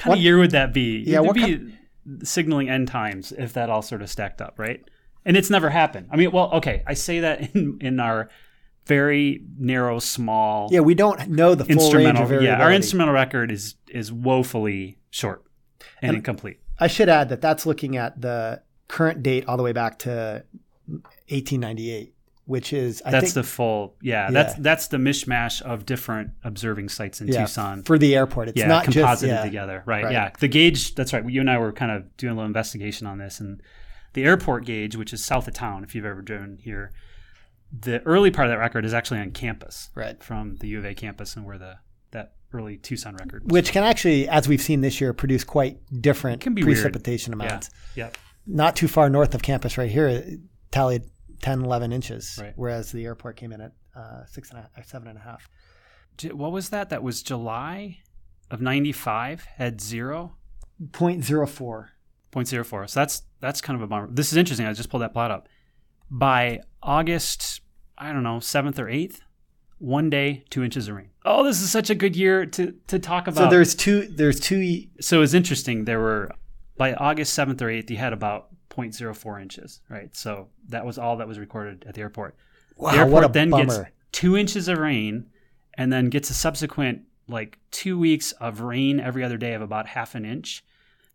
What 0.06 0.12
kind 0.12 0.12
What- 0.12 0.18
of 0.20 0.24
year 0.24 0.38
would 0.38 0.52
that 0.52 0.74
be? 0.74 1.04
Yeah, 1.06 1.16
It'd 1.22 1.28
what 1.28 1.36
be 1.36 1.74
signaling 2.24 2.70
end 2.70 2.88
times 2.88 3.32
if 3.38 3.54
that 3.54 3.70
all 3.70 3.82
sort 3.82 4.02
of 4.02 4.10
stacked 4.10 4.42
up, 4.42 4.60
right? 4.60 4.82
And 5.26 5.36
it's 5.36 5.50
never 5.50 5.70
happened. 5.72 6.08
I 6.12 6.18
mean, 6.18 6.32
well, 6.32 6.52
okay, 6.54 6.84
I 6.86 6.94
say 6.94 7.20
that 7.22 7.42
in 7.56 7.78
in 7.82 8.00
our 8.00 8.30
very 8.86 9.42
narrow, 9.58 9.98
small 9.98 10.70
Yeah, 10.72 10.82
we 10.82 10.94
don't 10.94 11.30
know 11.30 11.56
the 11.56 11.66
full 11.66 11.92
range 11.92 12.20
of 12.20 12.28
variability. 12.30 12.46
Yeah, 12.46 12.64
our 12.64 12.72
instrumental 12.72 13.14
record 13.16 13.52
is 13.52 13.76
is 13.90 14.12
woefully 14.12 14.98
short 15.10 15.44
and, 16.02 16.10
And- 16.10 16.18
incomplete. 16.18 16.60
I 16.80 16.88
should 16.88 17.08
add 17.10 17.30
that 17.30 17.42
that's 17.42 17.66
looking 17.66 17.96
at 17.98 18.20
the 18.22 18.62
current 18.90 19.24
date 19.24 19.46
all 19.48 19.56
the 19.58 19.64
way 19.64 19.72
back 19.72 19.98
to 20.00 20.44
1898, 21.30 22.14
which 22.46 22.74
is 22.74 23.02
I 23.06 23.12
That's 23.12 23.26
think 23.26 23.34
the 23.34 23.44
full. 23.44 23.96
Yeah, 24.02 24.26
Yeah. 24.26 24.32
that's 24.32 24.56
that's 24.56 24.88
the 24.88 24.98
mishmash 24.98 25.62
of 25.64 25.86
different 25.86 26.32
observing 26.44 26.90
sites 26.90 27.20
in 27.22 27.28
yeah, 27.28 27.42
Tucson. 27.42 27.84
for 27.84 27.98
the 27.98 28.16
airport. 28.16 28.50
It's 28.50 28.60
yeah, 28.60 28.68
not 28.68 28.86
just 28.86 28.98
composited 28.98 29.36
yeah, 29.36 29.44
together. 29.44 29.84
Right, 29.86 30.04
Right. 30.06 30.14
Yeah. 30.14 30.32
The 30.40 30.48
gauge, 30.48 30.96
that's 30.96 31.12
right. 31.12 31.28
You 31.28 31.42
and 31.42 31.50
I 31.50 31.58
were 31.58 31.72
kind 31.72 31.92
of 31.92 32.16
doing 32.18 32.32
a 32.32 32.36
little 32.36 32.46
investigation 32.48 33.08
on 33.08 33.18
this. 33.18 33.40
And 33.40 33.62
the 34.14 34.24
airport 34.24 34.66
gauge, 34.66 34.96
which 34.96 35.12
is 35.12 35.26
south 35.26 35.48
of 35.48 35.54
town, 35.56 35.84
if 35.84 35.96
you've 35.96 36.06
ever 36.06 36.22
driven 36.22 36.58
here, 36.62 36.92
the 37.78 38.02
early 38.04 38.32
part 38.32 38.48
of 38.48 38.52
that 38.52 38.60
record 38.60 38.86
is 38.86 38.94
actually 38.94 39.20
on 39.20 39.32
campus 39.32 39.90
right. 39.96 40.22
from 40.24 40.56
the 40.58 40.68
U 40.70 40.78
of 40.80 40.86
A 40.86 40.94
campus 40.94 41.36
and 41.36 41.46
where 41.46 41.58
the 41.58 41.78
that 42.12 42.34
early 42.54 42.78
Tucson 42.78 43.16
record 43.16 43.44
was. 43.44 43.52
Which 43.52 43.72
can 43.72 43.84
actually, 43.84 44.30
as 44.30 44.48
we've 44.48 44.62
seen 44.62 44.82
this 44.82 45.02
year, 45.02 45.14
produce 45.14 45.44
quite 45.44 45.80
different 46.02 46.42
Can 46.42 46.54
be 46.54 46.64
weird. 46.64 46.78
precipitation 46.78 47.34
yeah. 47.38 47.46
amounts. 47.46 47.70
Yep. 47.96 48.18
Not 48.48 48.76
too 48.76 48.88
far 48.88 49.10
north 49.10 49.34
of 49.34 49.42
campus, 49.42 49.78
right 49.78 49.90
here, 49.90 50.24
tallied 50.72 51.04
10, 51.42 51.64
11 51.64 51.92
inches, 51.94 52.38
Right. 52.42 52.54
whereas 52.56 52.92
the 52.92 53.06
airport 53.06 53.36
came 53.38 53.52
in 53.52 53.62
at 53.62 53.72
uh, 53.96 54.26
six 54.26 54.50
and 54.52 54.60
a, 54.60 54.70
uh, 54.78 54.82
seven 54.84 55.08
and 55.08 55.18
a 55.18 55.22
half. 55.22 55.48
J- 56.18 56.32
What 56.34 56.52
was 56.52 56.70
that? 56.70 56.90
That 56.90 57.04
was 57.04 57.22
July 57.24 58.00
of 58.52 58.62
95 58.62 59.46
had 59.58 59.80
zero. 59.82 60.36
0.04. 60.92 61.88
0.04. 62.32 62.90
So 62.90 63.00
that's 63.00 63.24
that's 63.40 63.62
kind 63.62 63.76
of 63.78 63.82
a 63.84 63.88
bummer. 63.88 64.08
This 64.12 64.32
is 64.32 64.38
interesting. 64.38 64.66
I 64.66 64.74
just 64.74 64.90
pulled 64.90 65.02
that 65.04 65.14
plot 65.14 65.32
up. 65.32 65.48
By 66.12 66.62
August, 66.84 67.62
I 67.98 68.12
don't 68.12 68.24
know, 68.24 68.40
seventh 68.40 68.78
or 68.80 68.90
eighth, 68.90 69.22
one 69.78 70.10
day, 70.10 70.44
two 70.50 70.64
inches 70.64 70.88
of 70.88 70.96
rain. 70.96 71.10
Oh, 71.24 71.44
this 71.44 71.62
is 71.62 71.72
such 71.72 71.90
a 71.90 71.96
good 71.96 72.16
year 72.16 72.46
to 72.46 72.74
to 72.88 73.00
talk 73.00 73.28
about. 73.28 73.46
So 73.46 73.50
there's 73.50 73.74
two. 73.76 74.08
There's 74.08 74.40
two. 74.40 74.84
so 75.02 75.22
it's 75.22 75.34
interesting. 75.34 75.86
There 75.86 76.00
were 76.00 76.30
by 76.78 76.94
August 76.94 77.34
seventh 77.34 77.62
or 77.62 77.70
eighth, 77.70 77.90
you 77.90 77.98
had 77.98 78.12
about 78.14 78.50
0.04 78.76 79.42
inches, 79.42 79.82
right? 79.90 80.16
So 80.16 80.50
that 80.70 80.86
was 80.86 80.98
all 80.98 81.18
that 81.18 81.28
was 81.28 81.40
recorded 81.40 81.86
at 81.88 81.96
the 81.96 82.02
airport. 82.02 82.36
Wow, 82.78 82.92
the 82.92 82.98
airport 82.98 83.34
then 83.34 83.50
bummer. 83.50 83.66
gets 83.66 83.80
two 84.12 84.36
inches 84.38 84.68
of 84.68 84.78
rain, 84.78 85.28
and 85.76 85.92
then 85.92 86.10
gets 86.10 86.30
a 86.30 86.34
subsequent 86.34 87.04
like 87.28 87.58
two 87.72 87.98
weeks 87.98 88.32
of 88.34 88.62
rain 88.62 89.00
every 89.00 89.24
other 89.24 89.38
day 89.38 89.54
of 89.54 89.62
about 89.62 89.88
half 89.88 90.16
an 90.16 90.26
inch, 90.26 90.64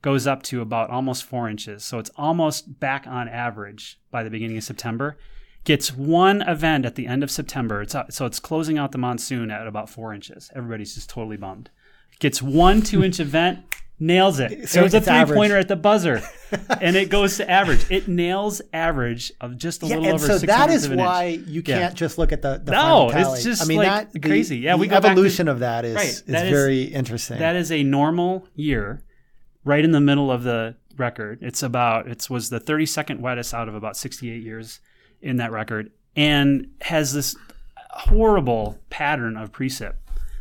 goes 0.03 0.27
up 0.27 0.42
to 0.42 0.61
about 0.61 0.90
almost 0.90 1.25
four 1.25 1.49
inches. 1.49 1.85
So 1.85 1.99
it's 1.99 2.11
almost 2.16 2.81
back 2.81 3.07
on 3.07 3.29
average 3.29 4.01
by 4.11 4.23
the 4.23 4.31
beginning 4.31 4.57
of 4.57 4.64
September. 4.64 5.16
Gets 5.64 5.94
one 5.94 6.40
event 6.42 6.87
at 6.87 6.94
the 6.94 7.07
end 7.07 7.23
of 7.23 7.31
September. 7.31 7.83
It's 7.83 7.94
uh, 7.94 8.09
so 8.09 8.25
it's 8.25 8.40
closing 8.40 8.79
out 8.79 8.92
the 8.92 8.99
monsoon 8.99 9.51
at 9.51 9.66
about 9.66 9.90
four 9.90 10.14
inches. 10.14 10.51
Everybody's 10.55 10.94
just 10.94 11.11
totally 11.11 11.37
bummed. 11.37 11.70
Gets 12.18 12.40
one 12.40 12.81
two 12.81 13.05
inch 13.05 13.20
event, 13.20 13.61
nails 14.01 14.41
it. 14.41 14.69
So 14.69 14.81
it 14.81 14.83
was 14.85 14.95
a 14.95 15.01
three 15.01 15.13
average. 15.13 15.37
pointer 15.37 15.57
at 15.59 15.69
the 15.69 15.77
buzzer, 15.77 16.23
and 16.81 16.97
it 16.97 17.11
goes 17.11 17.37
to 17.37 17.49
average. 17.49 17.85
It 17.91 18.09
nails 18.09 18.61
average 18.73 19.31
of 19.41 19.57
just 19.59 19.83
a 19.83 19.87
Yeah, 19.87 19.97
little 19.97 20.05
and 20.07 20.15
over 20.15 20.27
so 20.27 20.39
six 20.39 20.51
that 20.53 20.71
of 20.71 20.85
an 20.87 20.93
inch. 20.93 20.99
why 21.07 21.25
you 21.47 21.63
can't 21.63 21.95
just 21.95 22.17
look 22.19 22.33
at 22.33 22.41
the, 22.43 22.61
the 22.65 22.73
No, 22.73 23.11
final 23.13 23.35
it's 23.35 23.45
just, 23.45 23.63
I 23.63 23.67
mean, 23.67 23.79
like, 23.79 23.87
that 23.87 24.13
the- 24.13 24.21
crazy. 24.21 24.59
Yeah, 24.59 24.73
the 24.73 24.79
we 24.79 24.87
go 24.89 24.97
back 24.97 25.03
to- 25.03 25.09
evolution 25.11 25.47
of 25.49 25.59
that 25.61 25.85
is 25.85 25.95
Right, 25.95 26.07
is 26.09 26.23
that 26.23 26.47
is- 26.47 26.51
very 26.51 26.83
interesting. 26.85 27.39
That 27.39 27.55
is 27.57 27.71
a 27.71 27.83
normal 27.83 28.47
year, 28.55 29.03
right 29.65 29.85
in 29.85 29.93
the 29.93 30.01
middle 30.01 30.31
of 30.33 30.43
the 30.43 30.77
record. 30.97 31.39
It's 31.43 31.63
about 31.63 32.09
it 32.09 32.29
was 32.31 32.49
the 32.51 32.59
32nd 32.61 33.21
wettest 33.21 33.53
out 33.55 33.69
of 33.69 33.75
about 33.75 33.97
68 33.97 34.43
years 34.43 34.81
in 35.23 35.37
that 35.37 35.53
record, 35.53 35.91
and 36.17 36.69
has 36.81 37.13
this 37.13 37.37
horrible 37.91 38.79
pattern 38.91 39.37
of 39.37 39.53
precip 39.53 39.95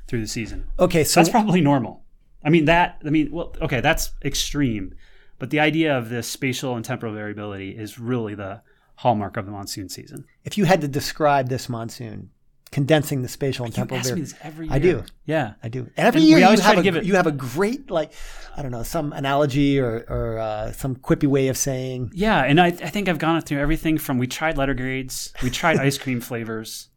through 0.07 0.21
the 0.21 0.27
season. 0.27 0.65
okay, 0.79 1.03
so 1.03 1.19
That's 1.19 1.29
probably 1.29 1.61
normal. 1.61 2.03
I 2.43 2.49
mean 2.49 2.65
that. 2.65 3.01
I 3.05 3.09
mean, 3.09 3.31
well, 3.31 3.53
okay, 3.61 3.81
that's 3.81 4.11
extreme, 4.23 4.93
but 5.39 5.49
the 5.49 5.59
idea 5.59 5.97
of 5.97 6.09
this 6.09 6.27
spatial 6.27 6.75
and 6.75 6.83
temporal 6.85 7.13
variability 7.13 7.71
is 7.71 7.99
really 7.99 8.35
the 8.35 8.61
hallmark 8.95 9.37
of 9.37 9.45
the 9.45 9.51
monsoon 9.51 9.89
season. 9.89 10.25
if 10.43 10.57
you 10.57 10.65
had 10.65 10.81
to 10.81 10.87
describe 10.87 11.47
this 11.49 11.69
monsoon, 11.69 12.29
condensing 12.71 13.21
the 13.23 13.27
spatial 13.27 13.65
and 13.65 13.73
You 13.73 13.77
temporal 13.77 14.01
variability, 14.01 14.21
this 14.33 14.35
every 14.43 14.65
year. 14.67 14.75
I 14.75 14.79
do. 14.79 15.03
Yeah. 15.25 15.53
I 15.63 15.69
do. 15.69 15.89
Every 15.97 16.21
And 16.21 16.29
year 16.29 16.37
you 16.39 16.59
have 16.59 16.77
a 16.77 16.83
give 16.83 16.95
it- 16.97 17.03
you 17.05 17.15
have 17.15 17.25
a 17.27 17.31
great 17.31 17.89
like 17.89 18.11
I 18.55 18.61
don't 18.61 18.71
know 18.71 18.83
some 18.83 19.11
analogy 19.13 19.79
or 19.79 20.05
or 20.09 20.37
uh, 20.37 20.71
some 20.73 20.95
quippy 20.97 21.27
way 21.27 21.47
of 21.47 21.57
saying 21.57 22.11
Yeah, 22.13 22.41
and 22.43 22.59
I, 22.61 22.67
I 22.67 22.71
think 22.89 23.07
I've 23.09 23.17
gone 23.19 23.41
through 23.41 23.59
everything 23.59 23.97
from 23.97 24.17
we 24.17 24.27
tried 24.27 24.57
letter 24.57 24.73
grades, 24.73 25.33
we 25.41 25.49
tried 25.49 25.77
ice 25.77 25.97
cream 25.97 26.21
flavors. 26.21 26.89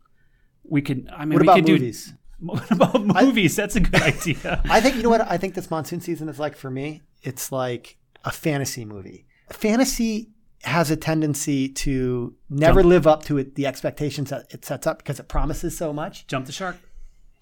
We 0.64 0.82
could, 0.82 1.08
I 1.12 1.24
mean, 1.24 1.34
what 1.34 1.42
we 1.42 1.46
about 1.48 1.54
could 1.56 1.68
movies. 1.68 2.06
do 2.06 2.12
about 2.70 3.04
movies. 3.04 3.56
That's 3.56 3.76
a 3.76 3.80
good 3.80 4.02
idea. 4.02 4.62
I 4.68 4.80
think 4.80 4.96
you 4.96 5.02
know 5.02 5.10
what 5.10 5.20
I 5.30 5.36
think 5.38 5.54
this 5.54 5.70
monsoon 5.70 6.00
season 6.00 6.28
is 6.28 6.38
like 6.38 6.56
for 6.56 6.70
me. 6.70 7.02
It's 7.22 7.52
like 7.52 7.96
a 8.24 8.30
fantasy 8.32 8.84
movie. 8.84 9.26
Fantasy 9.50 10.30
has 10.64 10.90
a 10.90 10.96
tendency 10.96 11.68
to 11.68 12.34
never 12.48 12.80
Jump. 12.82 12.88
live 12.90 13.06
up 13.06 13.24
to 13.24 13.38
it, 13.38 13.54
the 13.56 13.66
expectations 13.66 14.30
that 14.30 14.46
it 14.50 14.64
sets 14.64 14.86
up 14.86 14.98
because 14.98 15.18
it 15.20 15.28
promises 15.28 15.76
so 15.76 15.92
much. 15.92 16.26
Jump 16.26 16.46
the 16.46 16.52
shark. 16.52 16.76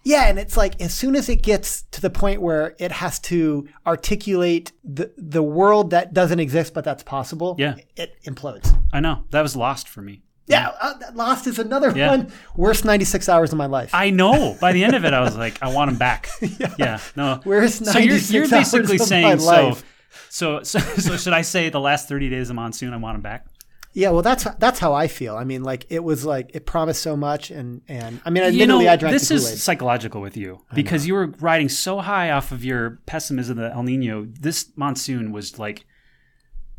Yeah, 0.02 0.28
and 0.28 0.38
it's 0.38 0.56
like 0.56 0.80
as 0.80 0.94
soon 0.94 1.14
as 1.14 1.28
it 1.28 1.42
gets 1.42 1.82
to 1.90 2.00
the 2.00 2.08
point 2.08 2.40
where 2.40 2.74
it 2.78 2.90
has 2.90 3.18
to 3.20 3.68
articulate 3.86 4.72
the 4.82 5.12
the 5.18 5.42
world 5.42 5.90
that 5.90 6.14
doesn't 6.14 6.40
exist 6.40 6.72
but 6.72 6.84
that's 6.84 7.02
possible, 7.02 7.54
Yeah. 7.58 7.74
it 7.96 8.16
implodes. 8.24 8.74
I 8.92 9.00
know 9.00 9.24
that 9.30 9.42
was 9.42 9.54
lost 9.56 9.88
for 9.88 10.00
me. 10.00 10.22
Yeah, 10.50 10.72
uh, 10.80 10.94
Lost 11.14 11.46
is 11.46 11.58
another 11.58 11.92
Yeah. 11.96 12.08
one. 12.10 12.32
Worst 12.56 12.84
96 12.84 13.28
hours 13.28 13.52
of 13.52 13.58
my 13.58 13.66
life. 13.66 13.90
I 13.94 14.10
know. 14.10 14.56
By 14.60 14.72
the 14.72 14.84
end 14.84 14.94
of 14.94 15.04
it, 15.04 15.12
I 15.14 15.20
was 15.20 15.36
like, 15.44 15.62
I 15.62 15.72
want 15.72 15.90
him 15.90 15.96
back. 15.96 16.28
yeah. 16.78 16.98
no. 17.16 17.40
Worst 17.44 17.84
So 17.86 17.98
you're, 17.98 18.14
96 18.14 18.32
you're 18.32 18.48
basically 18.48 18.98
saying 18.98 19.38
so, 19.40 19.72
so. 19.72 19.82
So 20.28 20.62
so 20.62 21.16
should 21.16 21.32
I 21.32 21.42
say 21.42 21.68
the 21.70 21.80
last 21.80 22.08
thirty 22.08 22.28
days 22.28 22.50
of 22.50 22.56
monsoon? 22.56 22.92
I 22.92 22.96
want 22.96 23.14
him 23.16 23.22
back. 23.22 23.46
Yeah, 23.92 24.10
well, 24.10 24.22
that's 24.22 24.44
that's 24.58 24.78
how 24.78 24.92
I 24.92 25.08
feel. 25.08 25.36
I 25.36 25.42
mean, 25.42 25.64
like 25.64 25.86
it 25.88 26.04
was 26.04 26.24
like 26.24 26.50
it 26.54 26.64
promised 26.64 27.02
so 27.02 27.16
much, 27.16 27.50
and 27.50 27.82
and 27.88 28.20
I 28.24 28.30
mean, 28.30 28.42
you 28.44 28.48
admittedly, 28.48 28.84
know, 28.84 28.90
I 28.92 28.96
drank 28.96 29.12
this 29.12 29.30
is 29.32 29.62
psychological 29.62 30.20
with 30.20 30.36
you 30.36 30.60
because 30.74 31.06
you 31.06 31.14
were 31.14 31.26
riding 31.40 31.68
so 31.68 31.98
high 32.00 32.30
off 32.30 32.52
of 32.52 32.64
your 32.64 33.00
pessimism 33.06 33.58
of 33.58 33.64
the 33.70 33.74
El 33.76 33.82
Nino. 33.82 34.26
This 34.30 34.70
monsoon 34.76 35.32
was 35.32 35.58
like, 35.58 35.84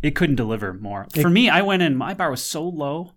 it 0.02 0.12
couldn't 0.16 0.38
deliver 0.38 0.74
more. 0.74 1.08
For 1.20 1.30
me, 1.30 1.50
I 1.50 1.62
went 1.62 1.82
in, 1.84 1.98
my 1.98 2.14
bar 2.14 2.32
was 2.32 2.42
so 2.44 2.64
low 2.64 3.12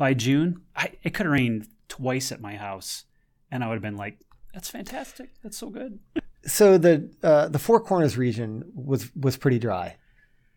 by 0.00 0.14
June, 0.14 0.62
I, 0.74 0.92
it 1.02 1.12
could 1.12 1.26
have 1.26 1.32
rained 1.32 1.68
twice 1.88 2.32
at 2.32 2.40
my 2.40 2.56
house. 2.56 3.04
And 3.50 3.62
I 3.62 3.68
would 3.68 3.74
have 3.74 3.82
been 3.82 3.98
like, 3.98 4.18
that's 4.54 4.70
fantastic. 4.70 5.28
That's 5.42 5.58
so 5.58 5.68
good. 5.68 5.98
So 6.46 6.78
the 6.78 7.12
uh, 7.22 7.48
the 7.48 7.58
Four 7.58 7.80
Corners 7.80 8.16
region 8.16 8.64
was 8.74 9.14
was 9.14 9.36
pretty 9.36 9.58
dry 9.58 9.96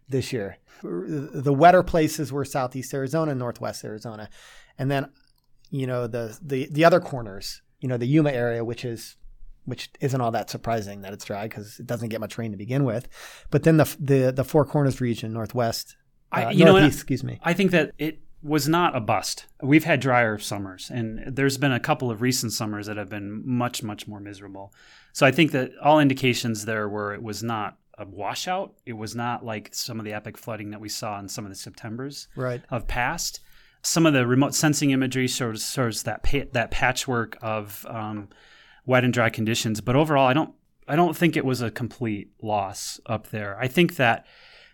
this 0.07 0.31
year. 0.31 0.57
The 0.81 1.53
wetter 1.53 1.83
places 1.83 2.31
were 2.31 2.45
southeast 2.45 2.93
Arizona, 2.93 3.31
and 3.31 3.39
northwest 3.39 3.83
Arizona, 3.83 4.29
and 4.79 4.89
then 4.89 5.09
you 5.69 5.85
know 5.85 6.07
the 6.07 6.37
the 6.41 6.67
the 6.71 6.85
other 6.85 7.01
corners, 7.01 7.61
you 7.81 7.89
know 7.89 7.97
the 7.97 8.07
Yuma 8.07 8.31
area, 8.31 8.63
which 8.63 8.85
is 8.85 9.17
which 9.65 9.89
isn't 9.99 10.21
all 10.21 10.31
that 10.31 10.49
surprising 10.49 11.01
that 11.01 11.11
it's 11.11 11.25
dry 11.25 11.47
because 11.49 11.79
it 11.79 11.85
doesn't 11.85 12.09
get 12.09 12.21
much 12.21 12.37
rain 12.37 12.51
to 12.51 12.57
begin 12.57 12.85
with. 12.85 13.09
But 13.51 13.63
then 13.63 13.75
the 13.75 13.95
the 13.99 14.31
the 14.31 14.45
Four 14.45 14.63
Corners 14.65 15.01
region, 15.01 15.33
northwest, 15.33 15.97
I- 16.31 16.45
uh, 16.45 16.49
you 16.51 16.63
know 16.63 16.77
excuse 16.77 17.23
me. 17.25 17.39
I 17.43 17.53
think 17.53 17.71
that 17.71 17.91
it 17.97 18.19
was 18.43 18.67
not 18.67 18.95
a 18.95 18.99
bust. 18.99 19.45
We've 19.61 19.85
had 19.85 19.99
drier 20.01 20.37
summers, 20.37 20.89
and 20.93 21.35
there's 21.35 21.57
been 21.57 21.71
a 21.71 21.79
couple 21.79 22.11
of 22.11 22.21
recent 22.21 22.51
summers 22.51 22.87
that 22.87 22.97
have 22.97 23.09
been 23.09 23.41
much, 23.47 23.81
much 23.83 24.07
more 24.07 24.19
miserable. 24.19 24.73
So 25.13 25.25
I 25.25 25.31
think 25.31 25.51
that 25.51 25.71
all 25.81 25.99
indications 25.99 26.65
there 26.65 26.89
were 26.89 27.13
it 27.13 27.23
was 27.23 27.41
not 27.43 27.77
a 27.97 28.05
washout. 28.05 28.73
It 28.85 28.93
was 28.93 29.15
not 29.15 29.45
like 29.45 29.73
some 29.73 29.99
of 29.99 30.05
the 30.05 30.13
epic 30.13 30.37
flooding 30.37 30.71
that 30.71 30.81
we 30.81 30.89
saw 30.89 31.19
in 31.19 31.29
some 31.29 31.45
of 31.45 31.51
the 31.51 31.55
Septembers 31.55 32.27
Right. 32.35 32.61
of 32.69 32.87
past. 32.87 33.39
Some 33.81 34.05
of 34.05 34.13
the 34.13 34.25
remote 34.25 34.55
sensing 34.55 34.91
imagery 34.91 35.27
shows, 35.27 35.69
shows 35.69 36.03
that 36.03 36.23
pa- 36.23 36.49
that 36.53 36.71
patchwork 36.71 37.37
of 37.41 37.85
um, 37.89 38.29
wet 38.85 39.03
and 39.03 39.13
dry 39.13 39.29
conditions, 39.29 39.79
but 39.81 39.95
overall, 39.95 40.27
I 40.27 40.33
don't 40.33 40.53
I 40.87 40.95
don't 40.97 41.15
think 41.15 41.37
it 41.37 41.45
was 41.45 41.61
a 41.61 41.71
complete 41.71 42.31
loss 42.41 42.99
up 43.05 43.29
there. 43.29 43.57
I 43.59 43.67
think 43.67 43.95
that 43.97 44.25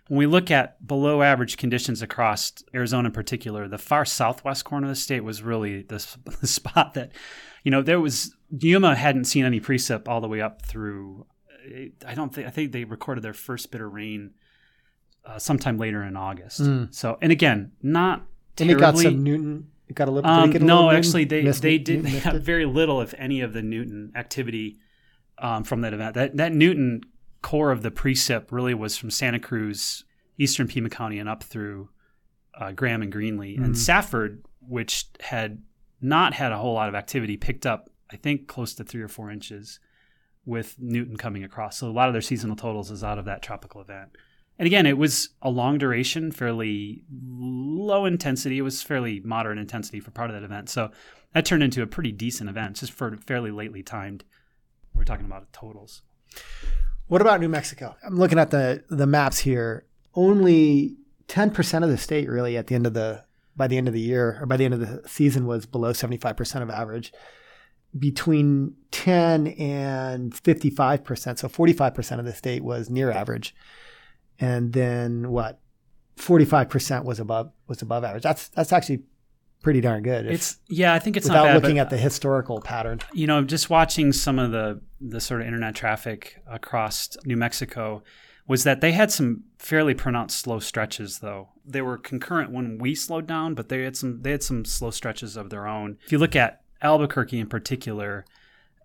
when 0.10 0.18
we 0.18 0.26
look 0.26 0.50
at 0.50 0.86
below 0.86 1.22
average 1.22 1.56
conditions 1.56 2.02
across 2.02 2.52
Arizona 2.74 3.08
in 3.08 3.14
particular, 3.14 3.68
the 3.68 3.78
far 3.78 4.06
southwest 4.06 4.66
corner 4.66 4.88
of 4.88 4.92
the 4.92 5.00
state 5.00 5.24
was 5.24 5.44
really 5.44 5.84
the, 5.84 6.06
the 6.42 6.48
spot 6.48 6.96
that, 6.96 7.12
you 7.64 7.72
know, 7.72 7.82
there 7.84 8.00
was 8.00 8.36
Yuma 8.50 8.96
hadn't 8.96 9.26
seen 9.26 9.46
any 9.46 9.62
precip 9.62 10.08
all 10.08 10.20
the 10.20 10.28
way 10.28 10.42
up 10.42 10.66
through. 10.66 11.28
I 12.06 12.16
don't 12.16 12.34
think 12.34 12.48
I 12.48 12.50
think 12.50 12.72
they 12.72 12.84
recorded 12.86 13.24
their 13.24 13.34
first 13.34 13.70
bit 13.72 13.82
of 13.82 13.94
rain 13.94 14.32
uh, 15.24 15.38
sometime 15.38 15.78
later 15.78 16.04
in 16.04 16.18
August. 16.18 16.62
So, 16.92 17.20
and 17.22 17.32
again, 17.32 17.74
not 17.84 18.26
And 18.60 18.72
it 18.72 18.80
terribly. 18.80 19.04
got 19.04 19.12
some 19.12 19.24
Newton. 19.24 19.70
It 19.88 19.96
got 19.96 20.08
a 20.08 20.12
little. 20.12 20.30
Um, 20.30 20.50
a 20.52 20.54
no, 20.60 20.60
little 20.60 20.84
Newton? 20.86 20.98
actually, 20.98 21.26
they 21.26 21.44
Missed 21.44 21.62
they 21.62 21.78
did. 21.78 22.04
They 22.04 22.20
have 22.20 22.42
very 22.42 22.66
little, 22.66 23.02
if 23.02 23.14
any, 23.18 23.42
of 23.42 23.54
the 23.54 23.62
Newton 23.62 24.12
activity 24.16 24.80
um, 25.38 25.64
from 25.64 25.82
that 25.82 25.94
event. 25.94 26.16
That 26.16 26.38
that 26.38 26.54
Newton 26.54 27.02
core 27.42 27.72
of 27.72 27.82
the 27.84 27.92
precip 27.92 28.52
really 28.52 28.74
was 28.74 28.98
from 28.98 29.10
Santa 29.12 29.40
Cruz, 29.40 30.04
eastern 30.38 30.68
Pima 30.68 30.90
County, 30.90 31.20
and 31.20 31.30
up 31.30 31.44
through 31.44 31.90
uh, 32.60 32.72
Graham 32.72 33.02
and 33.02 33.12
Greenlee, 33.14 33.56
Mm-hmm. 33.56 33.64
and 33.64 33.78
Safford, 33.78 34.44
which 34.68 35.06
had 35.22 35.62
not 36.02 36.34
had 36.34 36.52
a 36.52 36.58
whole 36.58 36.74
lot 36.74 36.90
of 36.90 36.96
activity, 36.96 37.38
picked 37.38 37.66
up 37.66 37.90
I 38.12 38.16
think 38.16 38.48
close 38.48 38.74
to 38.76 38.84
three 38.84 39.02
or 39.04 39.08
four 39.08 39.30
inches 39.30 39.80
with 40.46 40.76
Newton 40.80 41.16
coming 41.16 41.44
across. 41.44 41.78
So 41.78 41.88
a 41.88 41.92
lot 41.92 42.08
of 42.10 42.14
their 42.14 42.22
seasonal 42.24 42.56
totals 42.56 42.90
is 42.90 43.04
out 43.04 43.20
of 43.20 43.26
that 43.26 43.44
tropical 43.44 43.82
event. 43.82 44.10
And 44.58 44.66
again, 44.66 44.88
it 44.88 44.98
was 44.98 45.30
a 45.44 45.50
long 45.52 45.78
duration, 45.78 46.32
fairly 46.32 47.04
low 47.12 48.06
intensity. 48.06 48.58
It 48.58 48.64
was 48.64 48.82
fairly 48.82 49.20
moderate 49.20 49.60
intensity 49.60 50.00
for 50.00 50.10
part 50.10 50.32
of 50.32 50.36
that 50.36 50.44
event. 50.44 50.70
So 50.70 50.90
that 51.36 51.46
turned 51.46 51.62
into 51.62 51.84
a 51.84 51.88
pretty 51.88 52.12
decent 52.12 52.50
event, 52.50 52.78
just 52.78 52.92
for 52.92 53.16
fairly 53.18 53.52
lately 53.52 53.84
timed. 53.84 54.24
We're 54.96 55.04
talking 55.04 55.28
about 55.28 55.54
totals. 55.54 56.02
What 57.10 57.22
about 57.22 57.40
New 57.40 57.50
Mexico? 57.50 57.96
I'm 58.06 58.18
looking 58.18 58.38
at 58.38 58.52
the 58.52 58.84
the 58.88 59.08
maps 59.08 59.40
here. 59.40 59.86
Only 60.14 60.96
10% 61.28 61.84
of 61.84 61.90
the 61.90 61.98
state 61.98 62.30
really 62.30 62.56
at 62.56 62.68
the 62.68 62.76
end 62.76 62.86
of 62.86 62.94
the 62.94 63.26
by 63.56 63.68
the 63.68 63.78
end 63.78 63.88
of 63.88 63.96
the 63.96 64.00
year 64.00 64.38
or 64.40 64.46
by 64.46 64.58
the 64.58 64.66
end 64.66 64.76
of 64.76 64.80
the 64.80 65.02
season 65.08 65.48
was 65.48 65.66
below 65.66 65.92
75% 65.92 66.62
of 66.62 66.70
average. 66.70 67.12
Between 67.98 68.76
10 68.92 69.48
and 69.48 70.34
55%, 70.34 71.40
so 71.40 71.48
45% 71.50 72.20
of 72.20 72.26
the 72.26 72.34
state 72.34 72.64
was 72.64 72.92
near 72.92 73.10
average. 73.10 73.56
And 74.40 74.74
then 74.74 75.32
what? 75.32 75.60
45% 76.18 77.06
was 77.06 77.20
above 77.20 77.52
was 77.68 77.82
above 77.82 78.04
average. 78.04 78.24
That's 78.24 78.50
that's 78.50 78.72
actually 78.72 79.02
pretty 79.62 79.82
darn 79.82 80.04
good. 80.04 80.26
if- 80.26 80.32
It's 80.34 80.58
yeah, 80.70 80.94
I 80.94 81.00
think 81.00 81.18
it's 81.18 81.28
without 81.28 81.46
not 81.46 81.54
bad. 81.54 81.62
looking 81.62 81.76
but, 81.78 81.82
at 81.84 81.90
the 81.90 81.98
historical 81.98 82.62
pattern. 82.62 83.00
you 83.14 83.28
know, 83.28 83.44
just 83.44 83.70
watching 83.70 84.12
some 84.14 84.40
of 84.40 84.52
the 84.52 84.82
the 85.02 85.22
sort 85.22 85.42
of 85.42 85.48
internet 85.48 85.76
traffic 85.76 86.42
across 86.48 87.16
New 87.26 87.38
Mexico 87.38 88.04
was 88.48 88.64
that 88.64 88.82
they 88.82 88.92
had 88.92 89.12
some 89.12 89.44
fairly 89.60 89.94
pronounced 89.94 90.40
slow 90.40 90.60
stretches 90.60 91.20
though. 91.20 91.50
They 91.66 91.82
were 91.82 91.98
concurrent 91.98 92.52
when 92.52 92.78
we 92.80 92.96
slowed 92.96 93.28
down, 93.28 93.54
but 93.54 93.70
they 93.70 93.84
had 93.84 93.96
some 93.96 94.22
they 94.24 94.32
had 94.32 94.44
some 94.44 94.66
slow 94.66 94.92
stretches 94.92 95.38
of 95.38 95.50
their 95.50 95.68
own. 95.68 95.98
If 96.06 96.12
you 96.12 96.18
look 96.18 96.36
at 96.36 96.62
Albuquerque 96.82 97.40
in 97.40 97.48
particular, 97.48 98.26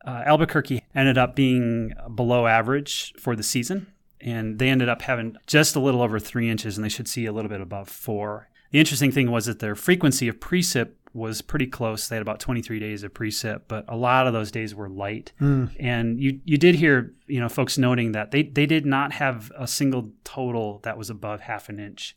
uh, 0.06 0.22
Albuquerque 0.26 0.84
ended 0.94 1.16
up 1.16 1.34
being 1.34 1.92
below 2.14 2.46
average 2.46 3.14
for 3.18 3.34
the 3.34 3.42
season, 3.42 3.86
and 4.20 4.58
they 4.58 4.68
ended 4.68 4.88
up 4.88 5.02
having 5.02 5.36
just 5.46 5.76
a 5.76 5.80
little 5.80 6.02
over 6.02 6.18
three 6.18 6.50
inches, 6.50 6.76
and 6.76 6.84
they 6.84 6.88
should 6.90 7.08
see 7.08 7.24
a 7.26 7.32
little 7.32 7.48
bit 7.48 7.60
above 7.60 7.88
four. 7.88 8.48
The 8.70 8.80
interesting 8.80 9.12
thing 9.12 9.30
was 9.30 9.46
that 9.46 9.60
their 9.60 9.74
frequency 9.74 10.28
of 10.28 10.40
precip 10.40 10.92
was 11.12 11.42
pretty 11.42 11.66
close. 11.66 12.08
They 12.08 12.16
had 12.16 12.22
about 12.22 12.40
23 12.40 12.80
days 12.80 13.04
of 13.04 13.14
precip, 13.14 13.62
but 13.68 13.84
a 13.86 13.96
lot 13.96 14.26
of 14.26 14.32
those 14.32 14.50
days 14.50 14.74
were 14.74 14.88
light. 14.88 15.32
Hmm. 15.38 15.66
And 15.78 16.20
you 16.20 16.40
you 16.44 16.58
did 16.58 16.74
hear 16.74 17.14
you 17.26 17.38
know 17.40 17.48
folks 17.48 17.78
noting 17.78 18.12
that 18.12 18.32
they 18.32 18.42
they 18.42 18.66
did 18.66 18.84
not 18.84 19.12
have 19.12 19.52
a 19.56 19.68
single 19.68 20.10
total 20.24 20.80
that 20.82 20.98
was 20.98 21.10
above 21.10 21.42
half 21.42 21.68
an 21.68 21.78
inch 21.78 22.16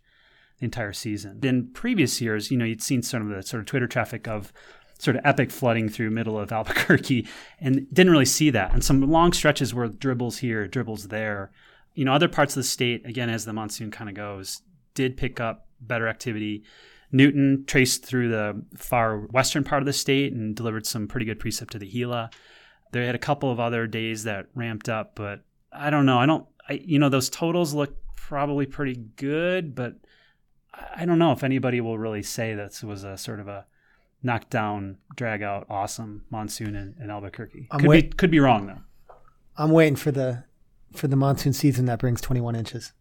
the 0.59 0.65
entire 0.65 0.93
season. 0.93 1.39
In 1.43 1.71
previous 1.71 2.19
years, 2.19 2.49
you 2.49 2.57
know, 2.57 2.65
you'd 2.65 2.81
seen 2.81 3.03
some 3.03 3.29
of 3.29 3.35
the 3.35 3.43
sort 3.43 3.61
of 3.61 3.67
Twitter 3.67 3.87
traffic 3.87 4.27
of 4.27 4.51
sort 4.97 5.15
of 5.15 5.21
epic 5.23 5.51
flooding 5.51 5.89
through 5.89 6.09
middle 6.09 6.39
of 6.39 6.51
Albuquerque 6.57 7.27
and 7.59 7.87
didn't 7.93 8.11
really 8.11 8.25
see 8.25 8.49
that. 8.49 8.73
And 8.73 8.83
some 8.83 9.01
long 9.01 9.31
stretches 9.31 9.73
were 9.73 9.87
dribbles 9.87 10.39
here, 10.39 10.67
dribbles 10.67 11.09
there. 11.09 11.51
you 11.93 12.03
know, 12.03 12.13
other 12.13 12.27
parts 12.27 12.53
of 12.53 12.63
the 12.63 12.67
state, 12.67 13.05
again, 13.05 13.29
as 13.29 13.45
the 13.45 13.53
monsoon 13.53 13.91
kind 13.91 14.09
of 14.09 14.15
goes, 14.15 14.63
did 14.95 15.17
pick 15.17 15.39
up 15.39 15.66
better 15.81 16.07
activity. 16.07 16.63
Newton 17.11 17.63
traced 17.67 18.05
through 18.05 18.29
the 18.29 18.63
far 18.75 19.19
western 19.19 19.63
part 19.63 19.81
of 19.81 19.85
the 19.85 19.93
state 19.93 20.33
and 20.33 20.55
delivered 20.55 20.85
some 20.85 21.07
pretty 21.07 21.25
good 21.25 21.39
precip 21.39 21.69
to 21.69 21.79
the 21.79 21.89
Gila. 21.89 22.29
They 22.91 23.05
had 23.05 23.15
a 23.15 23.19
couple 23.19 23.51
of 23.51 23.59
other 23.59 23.87
days 23.87 24.23
that 24.23 24.47
ramped 24.55 24.89
up, 24.89 25.15
but 25.15 25.41
I 25.71 25.89
don't 25.89 26.05
know. 26.05 26.17
I 26.17 26.25
don't, 26.25 26.45
I, 26.67 26.73
you 26.73 26.99
know, 26.99 27.09
those 27.09 27.29
totals 27.29 27.73
look 27.73 27.95
probably 28.15 28.65
pretty 28.65 28.95
good, 29.15 29.73
but 29.75 29.95
I 30.95 31.05
don't 31.05 31.19
know 31.19 31.31
if 31.31 31.43
anybody 31.43 31.81
will 31.81 31.97
really 31.97 32.23
say 32.23 32.53
this 32.53 32.83
was 32.83 33.03
a 33.03 33.17
sort 33.17 33.39
of 33.39 33.47
a 33.47 33.65
knockdown, 34.23 34.97
drag 35.15 35.41
out, 35.41 35.65
awesome 35.69 36.25
monsoon 36.29 36.75
in, 36.75 36.95
in 37.01 37.09
Albuquerque. 37.09 37.67
I'm 37.71 37.79
could 37.79 37.89
wait- 37.89 38.11
be 38.11 38.17
could 38.17 38.31
be 38.31 38.39
wrong 38.39 38.67
though. 38.67 39.15
I'm 39.57 39.71
waiting 39.71 39.95
for 39.95 40.11
the 40.11 40.43
for 40.93 41.07
the 41.07 41.15
monsoon 41.15 41.53
season 41.53 41.85
that 41.85 41.99
brings 41.99 42.21
21 42.21 42.55
inches. 42.55 42.93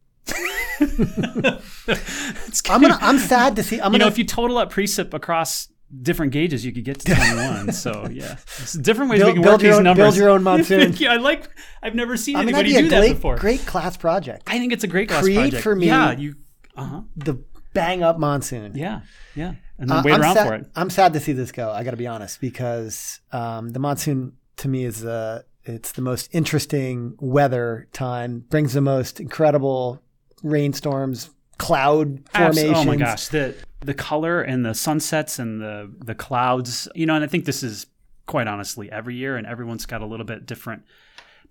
It's 0.81 2.63
I'm 2.69 2.81
gonna. 2.83 2.99
I'm 3.01 3.19
sad 3.19 3.57
to 3.57 3.63
see. 3.63 3.77
I'm 3.81 3.93
you 3.93 3.99
gonna. 3.99 4.05
know, 4.05 4.09
if 4.09 4.19
you 4.19 4.25
total 4.25 4.59
up 4.59 4.73
precip 4.73 5.15
across 5.15 5.69
different 6.03 6.33
gauges, 6.33 6.65
you 6.65 6.73
could 6.73 6.85
get 6.85 6.99
to 7.01 7.15
21. 7.15 7.73
so 7.73 8.09
yeah, 8.11 8.37
it's 8.59 8.73
different 8.75 9.11
ways 9.11 9.21
we 9.21 9.25
build, 9.25 9.35
can 9.35 9.43
build 9.43 9.53
work 9.55 9.61
these 9.63 9.75
own, 9.77 9.85
numbers. 9.85 10.05
build 10.05 10.17
your 10.17 10.29
own 10.31 10.43
monsoon. 10.43 10.93
yeah, 10.97 11.13
I 11.13 11.17
like. 11.17 11.49
I've 11.83 11.95
never 11.95 12.17
seen 12.17 12.37
I 12.37 12.41
mean, 12.45 12.55
anybody 12.55 12.73
do 12.73 12.87
a 12.87 12.91
that 12.91 13.01
great, 13.01 13.13
before. 13.15 13.37
great 13.37 13.67
class 13.67 13.97
project. 13.97 14.43
I 14.47 14.59
think 14.59 14.73
it's 14.73 14.85
a 14.85 14.89
great 14.89 15.09
class 15.09 15.23
Create 15.23 15.37
project 15.37 15.63
for 15.63 15.77
me- 15.77 15.87
Yeah, 15.87 16.13
you. 16.13 16.35
Uh 16.77 16.85
huh. 16.85 17.01
The 17.17 17.43
bang 17.73 18.03
up 18.03 18.19
monsoon. 18.19 18.73
Yeah, 18.75 19.01
yeah, 19.35 19.55
and 19.79 19.89
then 19.91 19.99
Uh, 19.99 20.03
wait 20.05 20.15
I'm 20.15 20.23
around 20.23 20.35
sad, 20.37 20.47
for 20.49 20.55
it. 20.55 20.67
I'm 20.75 20.91
sad 20.91 21.13
to 21.15 21.21
see 21.21 21.33
this 21.33 21.53
go. 21.53 21.71
I 21.71 21.85
got 21.85 21.93
to 21.93 21.97
be 21.97 22.07
honest 22.07 22.41
because 22.41 23.21
um, 23.33 23.71
the 23.71 23.79
monsoon 23.79 24.33
to 24.59 24.69
me 24.69 24.85
is 24.85 25.05
uh, 25.05 25.43
it's 25.65 25.93
the 25.93 26.03
most 26.03 26.29
interesting 26.33 27.15
weather 27.21 27.89
time. 27.93 28.45
Brings 28.51 28.73
the 28.73 28.81
most 28.81 29.21
incredible 29.21 30.03
rainstorms, 30.51 31.31
cloud 31.59 32.21
formations. 32.31 32.73
Oh 32.77 32.85
my 32.85 32.97
gosh, 32.97 33.29
the 33.29 33.55
the 33.81 33.95
color 33.95 34.41
and 34.43 34.65
the 34.65 34.75
sunsets 34.75 35.39
and 35.39 35.61
the 35.61 35.93
the 35.99 36.15
clouds. 36.15 36.89
You 36.95 37.07
know, 37.07 37.15
and 37.15 37.25
I 37.25 37.27
think 37.27 37.45
this 37.45 37.63
is 37.63 37.87
quite 38.27 38.47
honestly 38.49 38.91
every 38.91 39.15
year, 39.17 39.37
and 39.37 39.47
everyone's 39.47 39.87
got 39.87 40.01
a 40.03 40.07
little 40.07 40.27
bit 40.27 40.47
different 40.47 40.83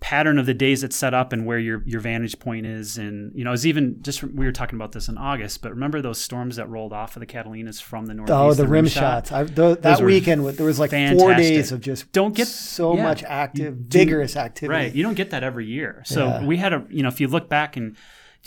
pattern 0.02 0.38
of 0.38 0.46
the 0.46 0.54
days 0.54 0.84
it's 0.84 0.94
set 0.96 1.14
up 1.14 1.32
and 1.32 1.46
where 1.46 1.58
your 1.58 1.82
your 1.86 2.02
vantage 2.02 2.38
point 2.38 2.66
is. 2.66 2.98
And 2.98 3.32
you 3.34 3.46
know, 3.46 3.54
it's 3.54 3.66
even 3.66 4.02
just 4.04 4.24
we 4.24 4.46
were 4.46 4.52
talking 4.52 4.76
about 4.76 4.92
this 4.92 5.08
in 5.08 5.18
August, 5.18 5.62
but 5.62 5.72
remember 5.72 6.02
those 6.02 6.20
storms 6.20 6.58
that 6.58 6.68
rolled 6.70 6.92
off 6.92 7.16
of 7.16 7.22
the 7.22 7.26
Catalinas 7.26 7.82
from 7.82 8.06
the 8.06 8.14
northeast. 8.14 8.36
Oh, 8.38 8.54
the 8.54 8.68
rim 8.68 8.88
shots! 8.88 9.32
I, 9.32 9.46
th- 9.46 9.80
that 9.80 10.02
weekend, 10.02 10.46
there 10.46 10.66
was 10.66 10.80
like 10.80 10.92
four 10.92 11.34
days 11.36 11.72
of 11.72 11.80
just 11.80 12.12
Don't 12.12 12.36
get- 12.36 12.48
so 12.50 12.96
yeah. 12.98 13.04
much 13.04 13.24
active, 13.24 13.76
vigorous 13.76 14.36
activity. 14.36 14.78
Right. 14.78 14.94
You 14.94 15.02
don't 15.02 15.16
get 15.16 15.30
that 15.30 15.44
every 15.44 15.66
year. 15.66 16.02
So 16.06 16.26
Yeah. 16.28 16.46
we 16.46 16.58
had 16.58 16.74
a, 16.74 16.86
you 16.90 17.02
know, 17.02 17.10
if 17.10 17.22
you 17.22 17.30
look 17.30 17.48
back 17.48 17.78
and 17.78 17.96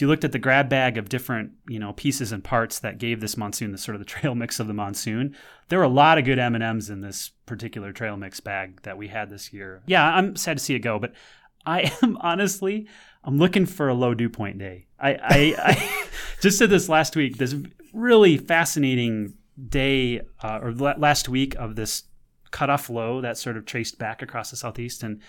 you 0.01 0.09
looked 0.09 0.25
at 0.25 0.33
the 0.33 0.39
grab 0.39 0.69
bag 0.69 0.97
of 0.99 1.09
different, 1.09 1.53
you 1.69 1.79
know, 1.79 1.93
pieces 1.93 2.33
and 2.33 2.45
parts 2.45 2.79
that 2.81 2.99
gave 2.99 3.21
this 3.21 3.37
monsoon 3.37 3.73
the 3.73 3.79
sort 3.79 3.95
of 3.95 4.01
the 4.01 4.05
trail 4.07 4.35
mix 4.35 4.61
of 4.61 4.67
the 4.67 4.75
monsoon, 4.75 5.37
there 5.69 5.79
were 5.79 5.85
a 5.85 5.89
lot 5.89 6.19
of 6.19 6.25
good 6.25 6.39
M 6.39 6.55
and 6.55 6.65
M's 6.65 6.91
in 6.91 7.01
this 7.01 7.31
particular 7.47 7.93
trail 7.93 8.17
mix 8.17 8.41
bag 8.41 8.83
that 8.83 8.99
we 8.99 9.09
had 9.09 9.31
this 9.31 9.53
year. 9.53 9.83
Yeah, 9.87 10.05
I'm 10.05 10.37
sad 10.37 10.59
to 10.59 10.65
see 10.65 10.75
it 10.75 10.81
go, 10.81 10.99
but 10.99 11.13
I 11.67 11.93
am 12.03 12.17
honestly, 12.21 12.87
I'm 13.25 13.37
looking 13.37 13.67
for 13.67 13.89
a 13.89 13.95
low 13.95 14.15
dew 14.15 14.31
point 14.31 14.59
day. 14.59 14.87
I, 14.99 15.15
I, 15.15 15.55
I 15.59 16.07
just 16.41 16.59
said 16.59 16.71
this 16.71 16.89
last 16.89 17.15
week. 17.15 17.37
This 17.37 17.55
really 17.93 18.39
fascinating 18.39 19.35
day 19.69 20.21
uh, 20.43 20.61
or 20.63 20.73
last 20.73 21.29
week 21.29 21.55
of 21.57 21.75
this 21.77 22.05
cutoff 22.51 22.89
low 22.89 23.21
that 23.21 23.37
sort 23.37 23.57
of 23.57 23.67
traced 23.67 23.99
back 23.99 24.23
across 24.23 24.51
the 24.51 24.57
southeast 24.57 25.03
and 25.03 25.21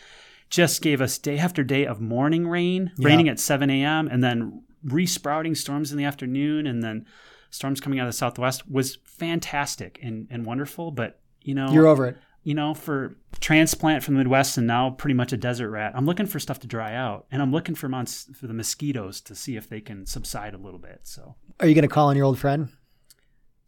just 0.49 0.81
gave 0.81 1.01
us 1.01 1.17
day 1.17 1.37
after 1.37 1.63
day 1.63 1.85
of 1.85 2.01
morning 2.01 2.47
rain, 2.47 2.91
Yeah. 2.97 3.07
raining 3.07 3.29
at 3.29 3.39
7 3.39 3.69
a.m., 3.69 4.07
and 4.07 4.23
then 4.23 4.63
resprouting 4.83 5.55
storms 5.55 5.91
in 5.91 5.97
the 5.97 6.03
afternoon, 6.05 6.65
and 6.67 6.81
then 6.83 7.05
storms 7.49 7.79
coming 7.81 7.99
out 7.99 8.07
of 8.07 8.09
the 8.13 8.17
southwest 8.17 8.69
was 8.69 8.97
fantastic 9.03 9.99
and, 10.01 10.27
and 10.31 10.45
wonderful. 10.45 10.91
But, 10.91 11.19
you 11.41 11.53
know, 11.55 11.71
You're 11.71 11.87
over 11.87 12.07
it. 12.07 12.17
you 12.43 12.53
know, 12.55 12.73
for 12.73 13.17
transplant 13.39 14.03
from 14.03 14.15
the 14.15 14.19
Midwest 14.19 14.57
and 14.57 14.65
now 14.67 14.89
pretty 14.91 15.13
much 15.13 15.33
a 15.33 15.37
desert 15.37 15.69
rat, 15.69 15.93
I'm 15.95 16.05
looking 16.05 16.25
for 16.25 16.39
stuff 16.39 16.59
to 16.61 16.67
dry 16.67 16.95
out, 16.95 17.25
and 17.31 17.41
I'm 17.41 17.51
looking 17.51 17.75
for 17.75 17.87
months 17.89 18.27
for 18.35 18.47
the 18.47 18.53
mosquitoes 18.53 19.21
to 19.21 19.35
see 19.35 19.55
if 19.55 19.67
they 19.69 19.81
can 19.81 20.05
subside 20.05 20.53
a 20.53 20.57
little 20.57 20.79
bit. 20.79 21.01
So 21.03 21.35
Are 21.59 21.67
you 21.67 21.75
going 21.75 21.83
to 21.87 21.93
call 21.93 22.07
on 22.09 22.15
your 22.15 22.25
old 22.25 22.39
friend, 22.39 22.69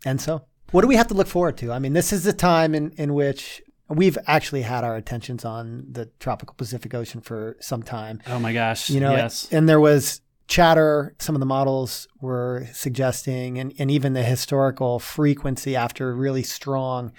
And 0.06 0.20
so? 0.22 0.46
What 0.72 0.82
do 0.84 0.88
we 0.88 0.96
have 0.96 1.08
to 1.10 1.13
look 1.13 1.28
forward 1.28 1.58
to? 1.58 1.72
I 1.74 1.80
mean, 1.80 1.91
this 1.94 2.13
is 2.13 2.24
the 2.24 2.32
time 2.34 2.74
in, 2.74 2.91
in 2.91 3.13
which 3.13 3.62
we've 3.91 4.17
actually 4.27 4.62
had 4.62 4.84
our 4.84 4.95
attentions 4.95 5.45
on 5.45 5.86
the 5.91 6.08
tropical 6.19 6.56
Pacific 6.56 6.93
Ocean 6.93 7.21
for 7.21 7.58
some 7.60 7.84
time. 7.84 8.21
Oh 8.27 8.39
my 8.39 8.54
gosh. 8.54 8.89
You 8.89 8.99
know, 8.99 9.12
yes. 9.12 9.47
and 9.51 9.67
there 9.67 9.80
was 9.80 10.21
chatter, 10.47 11.15
some 11.19 11.36
of 11.36 11.39
the 11.39 11.45
models 11.45 12.08
were 12.19 12.67
suggesting, 12.73 13.58
and, 13.58 13.73
and 13.80 13.89
even 13.89 14.13
the 14.13 14.23
historical 14.23 14.99
frequency 14.99 15.75
after 15.75 16.13
really 16.13 16.43
strong 16.43 17.12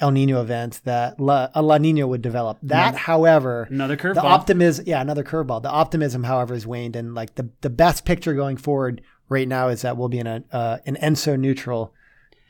El 0.00 0.10
Nino 0.10 0.40
events 0.40 0.80
that 0.80 1.18
La, 1.20 1.48
a 1.54 1.62
La 1.62 1.78
Nina 1.78 2.06
would 2.06 2.20
develop. 2.20 2.58
That, 2.62 2.94
however, 2.94 3.68
Another 3.70 3.96
the 3.96 4.22
optimism, 4.22 4.84
yeah, 4.86 5.00
another 5.00 5.24
curveball. 5.24 5.62
The 5.62 5.70
optimism, 5.70 6.24
however, 6.24 6.54
has 6.54 6.66
waned, 6.66 6.96
and 6.96 7.14
like 7.14 7.36
the 7.36 7.48
the 7.60 7.70
best 7.70 8.04
picture 8.04 8.34
going 8.34 8.56
forward 8.56 9.02
right 9.28 9.46
now 9.46 9.68
is 9.68 9.82
that 9.82 9.96
we'll 9.96 10.08
be 10.08 10.18
in 10.18 10.26
a 10.26 10.44
uh, 10.52 10.78
an 10.84 10.96
ENSO 10.96 11.38
neutral 11.38 11.94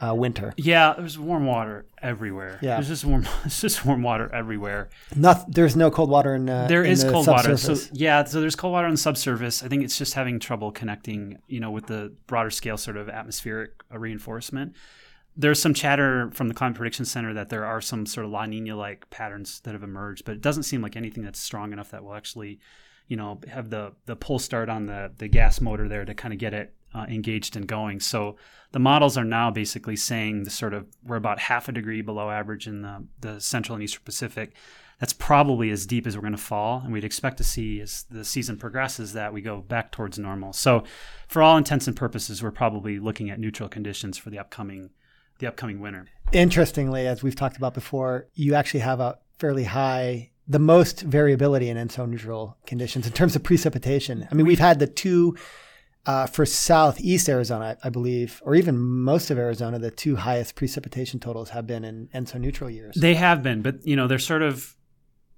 uh, 0.00 0.14
winter. 0.14 0.52
yeah, 0.56 0.94
there's 0.96 1.18
warm 1.18 1.46
water 1.46 1.86
everywhere. 2.02 2.58
Yeah. 2.60 2.76
There's 2.76 2.88
just 2.88 3.04
warm 3.04 3.26
it's 3.44 3.60
just 3.60 3.84
warm 3.84 4.02
water 4.02 4.32
everywhere. 4.32 4.90
Not, 5.14 5.50
there's 5.52 5.76
no 5.76 5.90
cold 5.90 6.10
water 6.10 6.34
in 6.34 6.48
uh, 6.48 6.66
There 6.66 6.84
in 6.84 6.90
is 6.90 7.04
cold 7.04 7.26
water. 7.26 7.56
So 7.56 7.76
yeah, 7.92 8.24
so 8.24 8.40
there's 8.40 8.56
cold 8.56 8.72
water 8.72 8.86
on 8.86 8.94
the 8.94 8.98
subsurface. 8.98 9.62
I 9.62 9.68
think 9.68 9.84
it's 9.84 9.96
just 9.96 10.14
having 10.14 10.38
trouble 10.40 10.72
connecting, 10.72 11.38
you 11.46 11.60
know, 11.60 11.70
with 11.70 11.86
the 11.86 12.12
broader 12.26 12.50
scale 12.50 12.76
sort 12.76 12.96
of 12.96 13.08
atmospheric 13.08 13.70
reinforcement. 13.90 14.74
There's 15.36 15.60
some 15.60 15.74
chatter 15.74 16.30
from 16.32 16.46
the 16.48 16.54
Climate 16.54 16.76
Prediction 16.76 17.04
Center 17.04 17.34
that 17.34 17.48
there 17.48 17.64
are 17.64 17.80
some 17.80 18.06
sort 18.06 18.24
of 18.26 18.30
La 18.30 18.46
Nina 18.46 18.76
like 18.76 19.08
patterns 19.10 19.60
that 19.60 19.72
have 19.72 19.82
emerged, 19.82 20.24
but 20.24 20.32
it 20.32 20.40
doesn't 20.40 20.62
seem 20.62 20.80
like 20.80 20.96
anything 20.96 21.24
that's 21.24 21.40
strong 21.40 21.72
enough 21.72 21.90
that 21.90 22.04
will 22.04 22.14
actually, 22.14 22.60
you 23.08 23.16
know, 23.16 23.40
have 23.48 23.70
the 23.70 23.92
the 24.06 24.14
pull 24.14 24.38
start 24.38 24.68
on 24.68 24.86
the 24.86 25.12
the 25.18 25.26
gas 25.28 25.60
motor 25.60 25.88
there 25.88 26.04
to 26.04 26.14
kind 26.14 26.32
of 26.32 26.38
get 26.38 26.54
it 26.54 26.74
uh, 26.94 27.06
engaged 27.08 27.56
and 27.56 27.66
going. 27.66 28.00
So 28.00 28.36
the 28.72 28.78
models 28.78 29.16
are 29.18 29.24
now 29.24 29.50
basically 29.50 29.96
saying 29.96 30.44
the 30.44 30.50
sort 30.50 30.74
of 30.74 30.86
we're 31.02 31.16
about 31.16 31.38
half 31.38 31.68
a 31.68 31.72
degree 31.72 32.02
below 32.02 32.30
average 32.30 32.66
in 32.66 32.82
the 32.82 33.06
the 33.20 33.40
central 33.40 33.74
and 33.74 33.82
eastern 33.82 34.02
Pacific 34.04 34.54
that's 35.00 35.12
probably 35.12 35.70
as 35.70 35.86
deep 35.86 36.06
as 36.06 36.16
we're 36.16 36.22
going 36.22 36.32
to 36.32 36.38
fall. 36.38 36.80
And 36.82 36.92
we'd 36.92 37.04
expect 37.04 37.36
to 37.38 37.44
see 37.44 37.80
as 37.80 38.04
the 38.10 38.24
season 38.24 38.56
progresses 38.56 39.12
that 39.14 39.32
we 39.32 39.42
go 39.42 39.60
back 39.60 39.92
towards 39.92 40.18
normal. 40.18 40.52
So, 40.52 40.84
for 41.28 41.42
all 41.42 41.56
intents 41.56 41.86
and 41.86 41.96
purposes, 41.96 42.42
we're 42.42 42.50
probably 42.50 42.98
looking 42.98 43.30
at 43.30 43.38
neutral 43.38 43.68
conditions 43.68 44.18
for 44.18 44.30
the 44.30 44.38
upcoming 44.38 44.90
the 45.40 45.46
upcoming 45.46 45.80
winter. 45.80 46.06
Interestingly, 46.32 47.06
as 47.06 47.22
we've 47.22 47.34
talked 47.34 47.56
about 47.56 47.74
before, 47.74 48.28
you 48.34 48.54
actually 48.54 48.80
have 48.80 49.00
a 49.00 49.18
fairly 49.38 49.64
high, 49.64 50.30
the 50.46 50.60
most 50.60 51.00
variability 51.00 51.68
in 51.68 51.76
ENSO 51.76 52.08
neutral 52.08 52.56
conditions 52.66 53.06
in 53.06 53.12
terms 53.12 53.34
of 53.34 53.42
precipitation. 53.42 54.28
I 54.30 54.34
mean, 54.34 54.46
we've 54.46 54.60
had 54.60 54.78
the 54.78 54.86
two 54.86 55.36
uh, 56.06 56.26
for 56.26 56.44
southeast 56.44 57.28
Arizona, 57.28 57.76
I, 57.82 57.86
I 57.86 57.90
believe, 57.90 58.42
or 58.44 58.54
even 58.54 58.78
most 58.78 59.30
of 59.30 59.38
Arizona, 59.38 59.78
the 59.78 59.90
two 59.90 60.16
highest 60.16 60.54
precipitation 60.54 61.18
totals 61.18 61.50
have 61.50 61.66
been 61.66 61.84
in 61.84 62.08
ENSO 62.12 62.38
neutral 62.38 62.68
years. 62.68 62.94
They 62.98 63.14
have 63.14 63.42
been, 63.42 63.62
but 63.62 63.86
you 63.86 63.96
know 63.96 64.06
they're 64.06 64.18
sort 64.18 64.42
of 64.42 64.76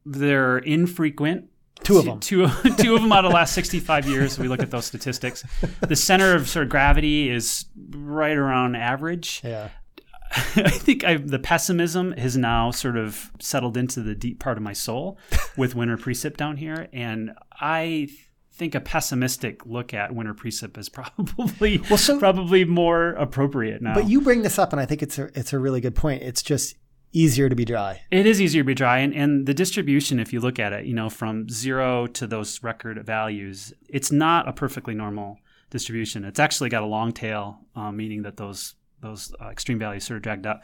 they're 0.04 0.58
infrequent. 0.58 1.50
Two 1.82 1.98
of 1.98 2.06
them. 2.06 2.20
Two, 2.20 2.48
two 2.78 2.94
of 2.94 3.02
them 3.02 3.12
out 3.12 3.24
of 3.26 3.30
the 3.30 3.34
last 3.34 3.52
65 3.52 4.08
years. 4.08 4.38
We 4.38 4.48
look 4.48 4.60
at 4.60 4.70
those 4.70 4.86
statistics. 4.86 5.44
The 5.80 5.94
center 5.94 6.34
of 6.34 6.48
sort 6.48 6.64
of 6.64 6.70
gravity 6.70 7.28
is 7.28 7.66
right 7.90 8.36
around 8.36 8.76
average. 8.76 9.42
Yeah. 9.44 9.68
I 10.32 10.70
think 10.70 11.04
I, 11.04 11.16
the 11.18 11.38
pessimism 11.38 12.12
has 12.12 12.36
now 12.36 12.70
sort 12.70 12.96
of 12.96 13.30
settled 13.40 13.76
into 13.76 14.00
the 14.00 14.14
deep 14.14 14.40
part 14.40 14.56
of 14.56 14.62
my 14.62 14.72
soul 14.72 15.18
with 15.56 15.74
winter 15.74 15.96
precip 15.96 16.36
down 16.36 16.56
here, 16.56 16.88
and 16.92 17.32
I 17.52 18.08
think 18.56 18.74
a 18.74 18.80
pessimistic 18.80 19.64
look 19.66 19.92
at 19.94 20.14
winter 20.14 20.34
precip 20.34 20.76
is 20.78 20.88
probably 20.98 21.78
Well, 21.90 21.98
so- 21.98 22.18
probably 22.18 22.64
more 22.64 23.10
appropriate 23.10 23.82
now. 23.82 23.94
But 23.94 24.08
you 24.08 24.20
bring 24.20 24.42
this 24.42 24.58
up, 24.58 24.72
and 24.72 24.80
I 24.80 24.86
think 24.86 25.02
it's 25.02 25.18
a 25.18 25.24
it's 25.38 25.52
a 25.52 25.58
really 25.58 25.80
good 25.80 25.94
point. 25.94 26.22
It's 26.22 26.42
just 26.42 26.76
easier 27.12 27.48
to 27.48 27.54
be 27.54 27.64
dry. 27.64 28.02
It 28.10 28.26
is 28.26 28.40
easier 28.42 28.62
to 28.62 28.66
be 28.66 28.74
dry, 28.74 28.98
and, 28.98 29.14
and 29.14 29.46
the 29.46 29.54
distribution, 29.54 30.18
if 30.20 30.32
you 30.32 30.40
look 30.40 30.58
at 30.58 30.72
it, 30.72 30.84
you 30.86 30.92
know, 30.94 31.08
from 31.08 31.48
zero 31.48 32.06
to 32.08 32.26
those 32.26 32.62
record 32.62 33.04
values, 33.06 33.72
it's 33.88 34.10
not 34.12 34.48
a 34.48 34.52
perfectly 34.52 34.94
normal 34.94 35.38
distribution. 35.70 36.24
It's 36.24 36.38
actually 36.40 36.68
got 36.70 36.82
a 36.82 36.86
long 36.86 37.12
tail, 37.12 37.58
uh, 37.74 37.90
meaning 37.92 38.22
that 38.22 38.36
those 38.36 38.74
those 39.00 39.32
uh, 39.40 39.48
extreme 39.48 39.78
values 39.78 40.04
sort 40.04 40.16
of 40.16 40.22
dragged 40.22 40.46
up. 40.46 40.62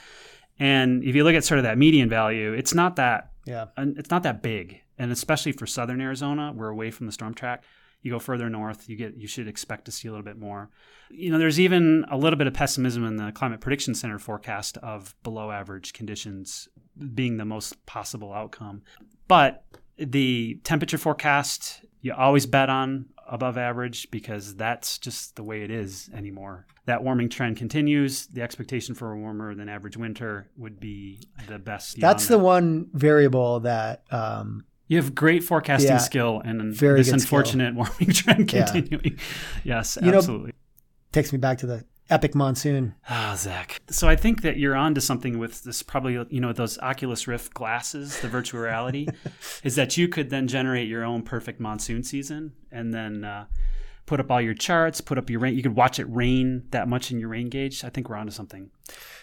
And 0.59 1.03
if 1.05 1.15
you 1.15 1.25
look 1.25 1.35
at 1.35 1.45
sort 1.45 1.59
of 1.59 1.65
that 1.65 1.79
median 1.79 2.09
value, 2.09 2.53
it's 2.53 2.75
not 2.75 2.97
that 2.97 3.31
Yeah. 3.47 3.67
it's 3.77 4.11
not 4.11 4.23
that 4.25 4.43
big, 4.43 4.81
and 4.99 5.11
especially 5.13 5.53
for 5.53 5.67
southern 5.67 6.01
Arizona, 6.01 6.53
we're 6.55 6.69
away 6.69 6.91
from 6.91 7.07
the 7.07 7.13
storm 7.13 7.35
track. 7.35 7.63
You 8.03 8.11
go 8.11 8.19
further 8.19 8.51
north, 8.51 8.89
you 8.89 8.97
get 8.97 9.17
you 9.17 9.29
should 9.29 9.49
expect 9.49 9.85
to 9.87 9.93
see 9.93 10.09
a 10.09 10.11
little 10.11 10.25
bit 10.25 10.39
more. 10.39 10.71
You 11.11 11.31
know, 11.31 11.39
there's 11.39 11.61
even 11.61 12.05
a 12.11 12.17
little 12.17 12.37
bit 12.37 12.47
of 12.47 12.55
pessimism 12.55 13.05
in 13.05 13.17
the 13.17 13.33
Climate 13.33 13.61
Prediction 13.61 13.95
Center 13.95 14.19
forecast 14.19 14.77
of 14.79 15.15
below 15.23 15.51
average 15.51 15.93
conditions 15.93 16.69
being 17.15 17.37
the 17.37 17.45
most 17.45 17.85
possible 17.87 18.33
outcome. 18.33 18.83
But 19.29 19.65
the 19.97 20.61
temperature 20.65 20.99
forecast, 20.99 21.85
you 22.01 22.13
always 22.13 22.47
bet 22.47 22.69
on 22.69 23.07
above 23.29 23.57
average 23.57 24.11
because 24.11 24.55
that's 24.57 24.99
just 24.99 25.37
the 25.37 25.43
way 25.43 25.63
it 25.63 25.71
is 25.71 26.11
anymore. 26.15 26.67
That 26.87 27.03
warming 27.03 27.29
trend 27.29 27.57
continues. 27.57 28.27
The 28.27 28.43
expectation 28.43 28.95
for 28.95 29.13
a 29.13 29.19
warmer 29.19 29.55
than 29.55 29.69
average 29.69 29.97
winter 29.97 30.51
would 30.57 30.81
be 30.81 31.29
the 31.49 31.59
best. 31.59 32.01
That's 32.01 32.27
the 32.27 32.37
that. 32.37 32.45
one 32.45 32.91
variable 32.93 33.61
that 33.61 34.03
um, 34.11 34.65
you 34.93 34.99
have 35.03 35.15
great 35.15 35.43
forecasting 35.43 35.91
Yeah. 35.93 35.97
skill 35.99 36.43
and 36.45 36.75
Very 36.75 37.01
this 37.01 37.11
unfortunate 37.13 37.75
warming 37.75 38.11
trend 38.13 38.53
Yeah. 38.53 38.65
continuing. 38.67 39.19
Yes, 39.65 39.97
You 40.03 40.11
know- 40.11 40.19
absolutely. 40.19 40.53
takes 41.13 41.33
me 41.33 41.39
back 41.39 41.59
to 41.59 41.67
the 41.67 41.85
epic 42.11 42.35
monsoon. 42.35 42.95
Ah, 43.09 43.35
Zach. 43.39 43.81
So 43.89 44.07
I 44.09 44.17
think 44.17 44.43
that 44.43 44.59
you're 44.59 44.77
onto 44.77 45.01
something 45.01 45.39
with 45.39 45.65
this. 45.65 45.83
Probably, 45.83 46.13
you 46.29 46.41
know, 46.41 46.53
those 46.53 46.79
Oculus 46.81 47.27
Rift 47.27 47.55
glasses, 47.55 48.21
the 48.21 48.29
virtual 48.29 48.61
reality, 48.61 49.07
is 49.65 49.77
that 49.77 49.97
you 49.97 50.09
could 50.09 50.29
then 50.29 50.47
generate 50.47 50.89
your 50.89 51.05
own 51.05 51.23
perfect 51.23 51.59
monsoon 51.59 52.03
season, 52.03 52.53
and 52.71 52.93
then 52.93 53.25
uh, 53.25 53.47
put 54.05 54.21
up 54.21 54.31
all 54.31 54.43
your 54.43 54.53
charts, 54.55 55.01
put 55.01 55.17
up 55.17 55.31
your 55.31 55.41
rain. 55.41 55.55
You 55.55 55.63
could 55.63 55.77
watch 55.77 55.99
it 55.99 56.05
rain 56.05 56.65
that 56.71 56.87
much 56.87 57.11
in 57.11 57.19
your 57.19 57.31
rain 57.31 57.49
gauge. 57.49 57.83
I 57.83 57.89
think 57.89 58.11
we're 58.11 58.17
onto 58.17 58.33
something. 58.33 58.69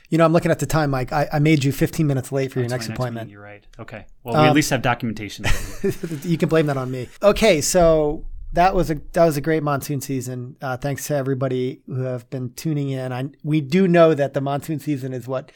You 0.09 0.17
know, 0.17 0.25
I'm 0.25 0.33
looking 0.33 0.49
at 0.51 0.57
the 0.59 0.65
time, 0.65 0.89
Mike. 0.89 1.13
I, 1.13 1.27
I 1.33 1.39
made 1.39 1.63
you 1.63 1.71
15 1.71 2.07
minutes 2.07 2.31
late 2.31 2.51
for 2.51 2.59
your 2.59 2.67
That's 2.67 2.87
next 2.87 2.95
appointment. 2.97 3.27
meeting. 3.27 3.33
You're 3.33 3.43
right. 3.43 3.63
Okay. 3.79 4.05
Well, 4.23 4.33
we 4.33 4.39
Um, 4.41 4.45
at 4.47 4.55
least 4.55 4.71
have 4.71 4.81
documentation. 4.81 5.45
you 6.23 6.37
can 6.37 6.49
blame 6.49 6.65
that 6.65 6.77
on 6.77 6.89
me. 6.89 7.09
Okay, 7.21 7.61
so 7.61 8.25
that 8.53 8.73
was 8.73 8.89
a 8.89 8.95
that 9.13 9.25
was 9.25 9.37
a 9.37 9.41
great 9.41 9.61
monsoon 9.61 10.01
season. 10.01 10.55
Uh, 10.61 10.77
thanks 10.77 11.05
to 11.07 11.15
everybody 11.15 11.81
who 11.85 12.01
have 12.01 12.27
been 12.31 12.51
tuning 12.53 12.89
in. 12.89 13.13
I, 13.13 13.29
we 13.43 13.61
do 13.61 13.87
know 13.87 14.15
that 14.15 14.33
the 14.33 14.41
monsoon 14.41 14.79
season 14.79 15.13
is 15.13 15.27
what 15.27 15.51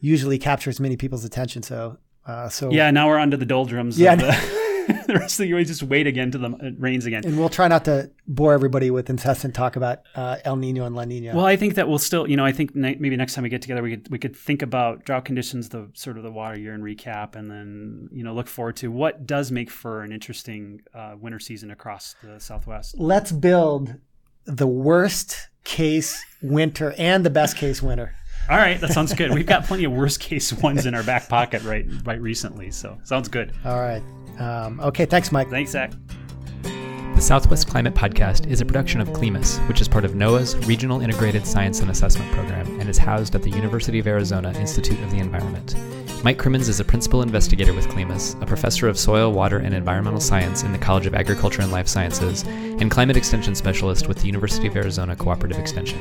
usually 0.00 0.38
captures 0.38 0.80
many 0.80 0.96
people's 0.96 1.24
attention. 1.24 1.62
So, 1.62 1.98
uh, 2.26 2.48
so 2.48 2.70
yeah. 2.70 2.90
Now 2.90 3.08
we're 3.08 3.18
onto 3.18 3.36
the 3.36 3.44
doldrums. 3.46 3.98
Yeah. 3.98 4.14
The, 5.06 5.18
rest 5.18 5.34
of 5.34 5.44
the 5.44 5.48
year, 5.48 5.62
just 5.64 5.82
wait 5.82 6.06
again 6.06 6.30
till 6.30 6.40
the 6.40 6.56
it 6.64 6.74
rains 6.78 7.06
again. 7.06 7.24
and 7.26 7.38
we'll 7.38 7.48
try 7.48 7.68
not 7.68 7.84
to 7.86 8.10
bore 8.26 8.52
everybody 8.52 8.90
with 8.90 9.10
incessant 9.10 9.54
talk 9.54 9.76
about 9.76 10.00
uh, 10.14 10.38
El 10.44 10.56
Nino 10.56 10.86
and 10.86 10.94
La 10.94 11.04
Nina. 11.04 11.34
Well, 11.34 11.44
I 11.44 11.56
think 11.56 11.74
that 11.74 11.88
we'll 11.88 11.98
still, 11.98 12.28
you 12.28 12.36
know, 12.36 12.44
I 12.44 12.52
think 12.52 12.74
ne- 12.74 12.96
maybe 12.98 13.16
next 13.16 13.34
time 13.34 13.42
we 13.42 13.50
get 13.50 13.62
together, 13.62 13.82
we 13.82 13.96
could 13.96 14.10
we 14.10 14.18
could 14.18 14.36
think 14.36 14.62
about 14.62 15.04
drought 15.04 15.24
conditions, 15.24 15.68
the 15.68 15.90
sort 15.94 16.16
of 16.16 16.22
the 16.22 16.30
water 16.30 16.58
year 16.58 16.72
and 16.72 16.82
recap, 16.82 17.36
and 17.36 17.50
then 17.50 18.08
you 18.12 18.22
know 18.24 18.32
look 18.32 18.48
forward 18.48 18.76
to 18.76 18.90
what 18.90 19.26
does 19.26 19.50
make 19.50 19.70
for 19.70 20.02
an 20.02 20.12
interesting 20.12 20.80
uh, 20.94 21.14
winter 21.20 21.40
season 21.40 21.70
across 21.70 22.14
the 22.22 22.38
Southwest. 22.38 22.94
Let's 22.98 23.32
build 23.32 23.96
the 24.44 24.66
worst 24.66 25.48
case 25.64 26.24
winter 26.42 26.94
and 26.98 27.24
the 27.24 27.30
best 27.30 27.56
case 27.56 27.82
winter. 27.82 28.14
All 28.50 28.56
right, 28.58 28.80
that 28.80 28.90
sounds 28.90 29.14
good. 29.14 29.32
We've 29.32 29.46
got 29.46 29.64
plenty 29.64 29.84
of 29.84 29.92
worst 29.92 30.20
case 30.20 30.52
ones 30.52 30.86
in 30.86 30.94
our 30.94 31.02
back 31.02 31.28
pocket 31.28 31.62
right 31.62 31.86
right 32.04 32.20
recently, 32.20 32.70
so 32.70 32.98
sounds 33.04 33.28
good. 33.28 33.52
All 33.64 33.80
right. 33.80 34.02
Um, 34.38 34.80
okay. 34.80 35.06
Thanks, 35.06 35.30
Mike. 35.30 35.48
Thanks, 35.50 35.70
Zach. 35.70 35.92
The 36.62 37.20
Southwest 37.20 37.68
Climate 37.68 37.94
Podcast 37.94 38.48
is 38.48 38.60
a 38.60 38.64
production 38.64 39.00
of 39.00 39.12
CLIMAS, 39.12 39.58
which 39.68 39.80
is 39.80 39.86
part 39.86 40.04
of 40.04 40.12
NOAA's 40.12 40.56
Regional 40.66 41.02
Integrated 41.02 41.46
Science 41.46 41.80
and 41.80 41.90
Assessment 41.90 42.32
Program 42.32 42.80
and 42.80 42.88
is 42.88 42.98
housed 42.98 43.34
at 43.34 43.42
the 43.42 43.50
University 43.50 43.98
of 43.98 44.06
Arizona 44.06 44.52
Institute 44.58 44.98
of 45.00 45.10
the 45.10 45.18
Environment. 45.18 45.76
Mike 46.24 46.38
Crimmins 46.38 46.68
is 46.68 46.80
a 46.80 46.84
principal 46.84 47.22
investigator 47.22 47.74
with 47.74 47.88
CLIMAS, 47.90 48.34
a 48.40 48.46
professor 48.46 48.88
of 48.88 48.98
soil, 48.98 49.30
water, 49.32 49.58
and 49.58 49.74
environmental 49.74 50.20
science 50.20 50.62
in 50.62 50.72
the 50.72 50.78
College 50.78 51.06
of 51.06 51.14
Agriculture 51.14 51.62
and 51.62 51.70
Life 51.70 51.86
Sciences, 51.86 52.44
and 52.44 52.90
climate 52.90 53.16
extension 53.16 53.54
specialist 53.54 54.08
with 54.08 54.18
the 54.18 54.26
University 54.26 54.66
of 54.66 54.76
Arizona 54.76 55.14
Cooperative 55.14 55.58
Extension. 55.58 56.00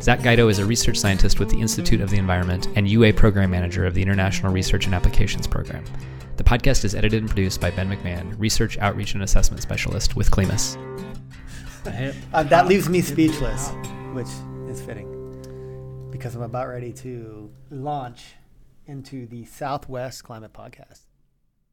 Zach 0.00 0.22
Guido 0.22 0.48
is 0.48 0.60
a 0.60 0.64
research 0.64 0.96
scientist 0.96 1.40
with 1.40 1.50
the 1.50 1.60
Institute 1.60 2.00
of 2.00 2.08
the 2.08 2.18
Environment 2.18 2.68
and 2.76 2.88
UA 2.88 3.14
program 3.14 3.50
manager 3.50 3.84
of 3.84 3.94
the 3.94 4.02
International 4.02 4.52
Research 4.52 4.86
and 4.86 4.94
Applications 4.94 5.48
Program. 5.48 5.84
The 6.36 6.44
podcast 6.44 6.84
is 6.84 6.94
edited 6.94 7.20
and 7.20 7.28
produced 7.28 7.60
by 7.60 7.72
Ben 7.72 7.90
McMahon, 7.90 8.32
Research, 8.38 8.78
Outreach, 8.78 9.14
and 9.14 9.24
Assessment 9.24 9.60
Specialist 9.60 10.14
with 10.14 10.30
CLIMAS. 10.30 10.76
Uh, 12.32 12.42
that 12.44 12.68
leaves 12.68 12.88
me 12.88 13.00
speechless, 13.00 13.70
which 14.12 14.28
is 14.68 14.80
fitting 14.80 15.08
because 16.12 16.36
I'm 16.36 16.42
about 16.42 16.68
ready 16.68 16.92
to 16.92 17.50
launch 17.70 18.34
into 18.86 19.26
the 19.26 19.44
Southwest 19.46 20.22
Climate 20.22 20.52
Podcast. 20.52 21.07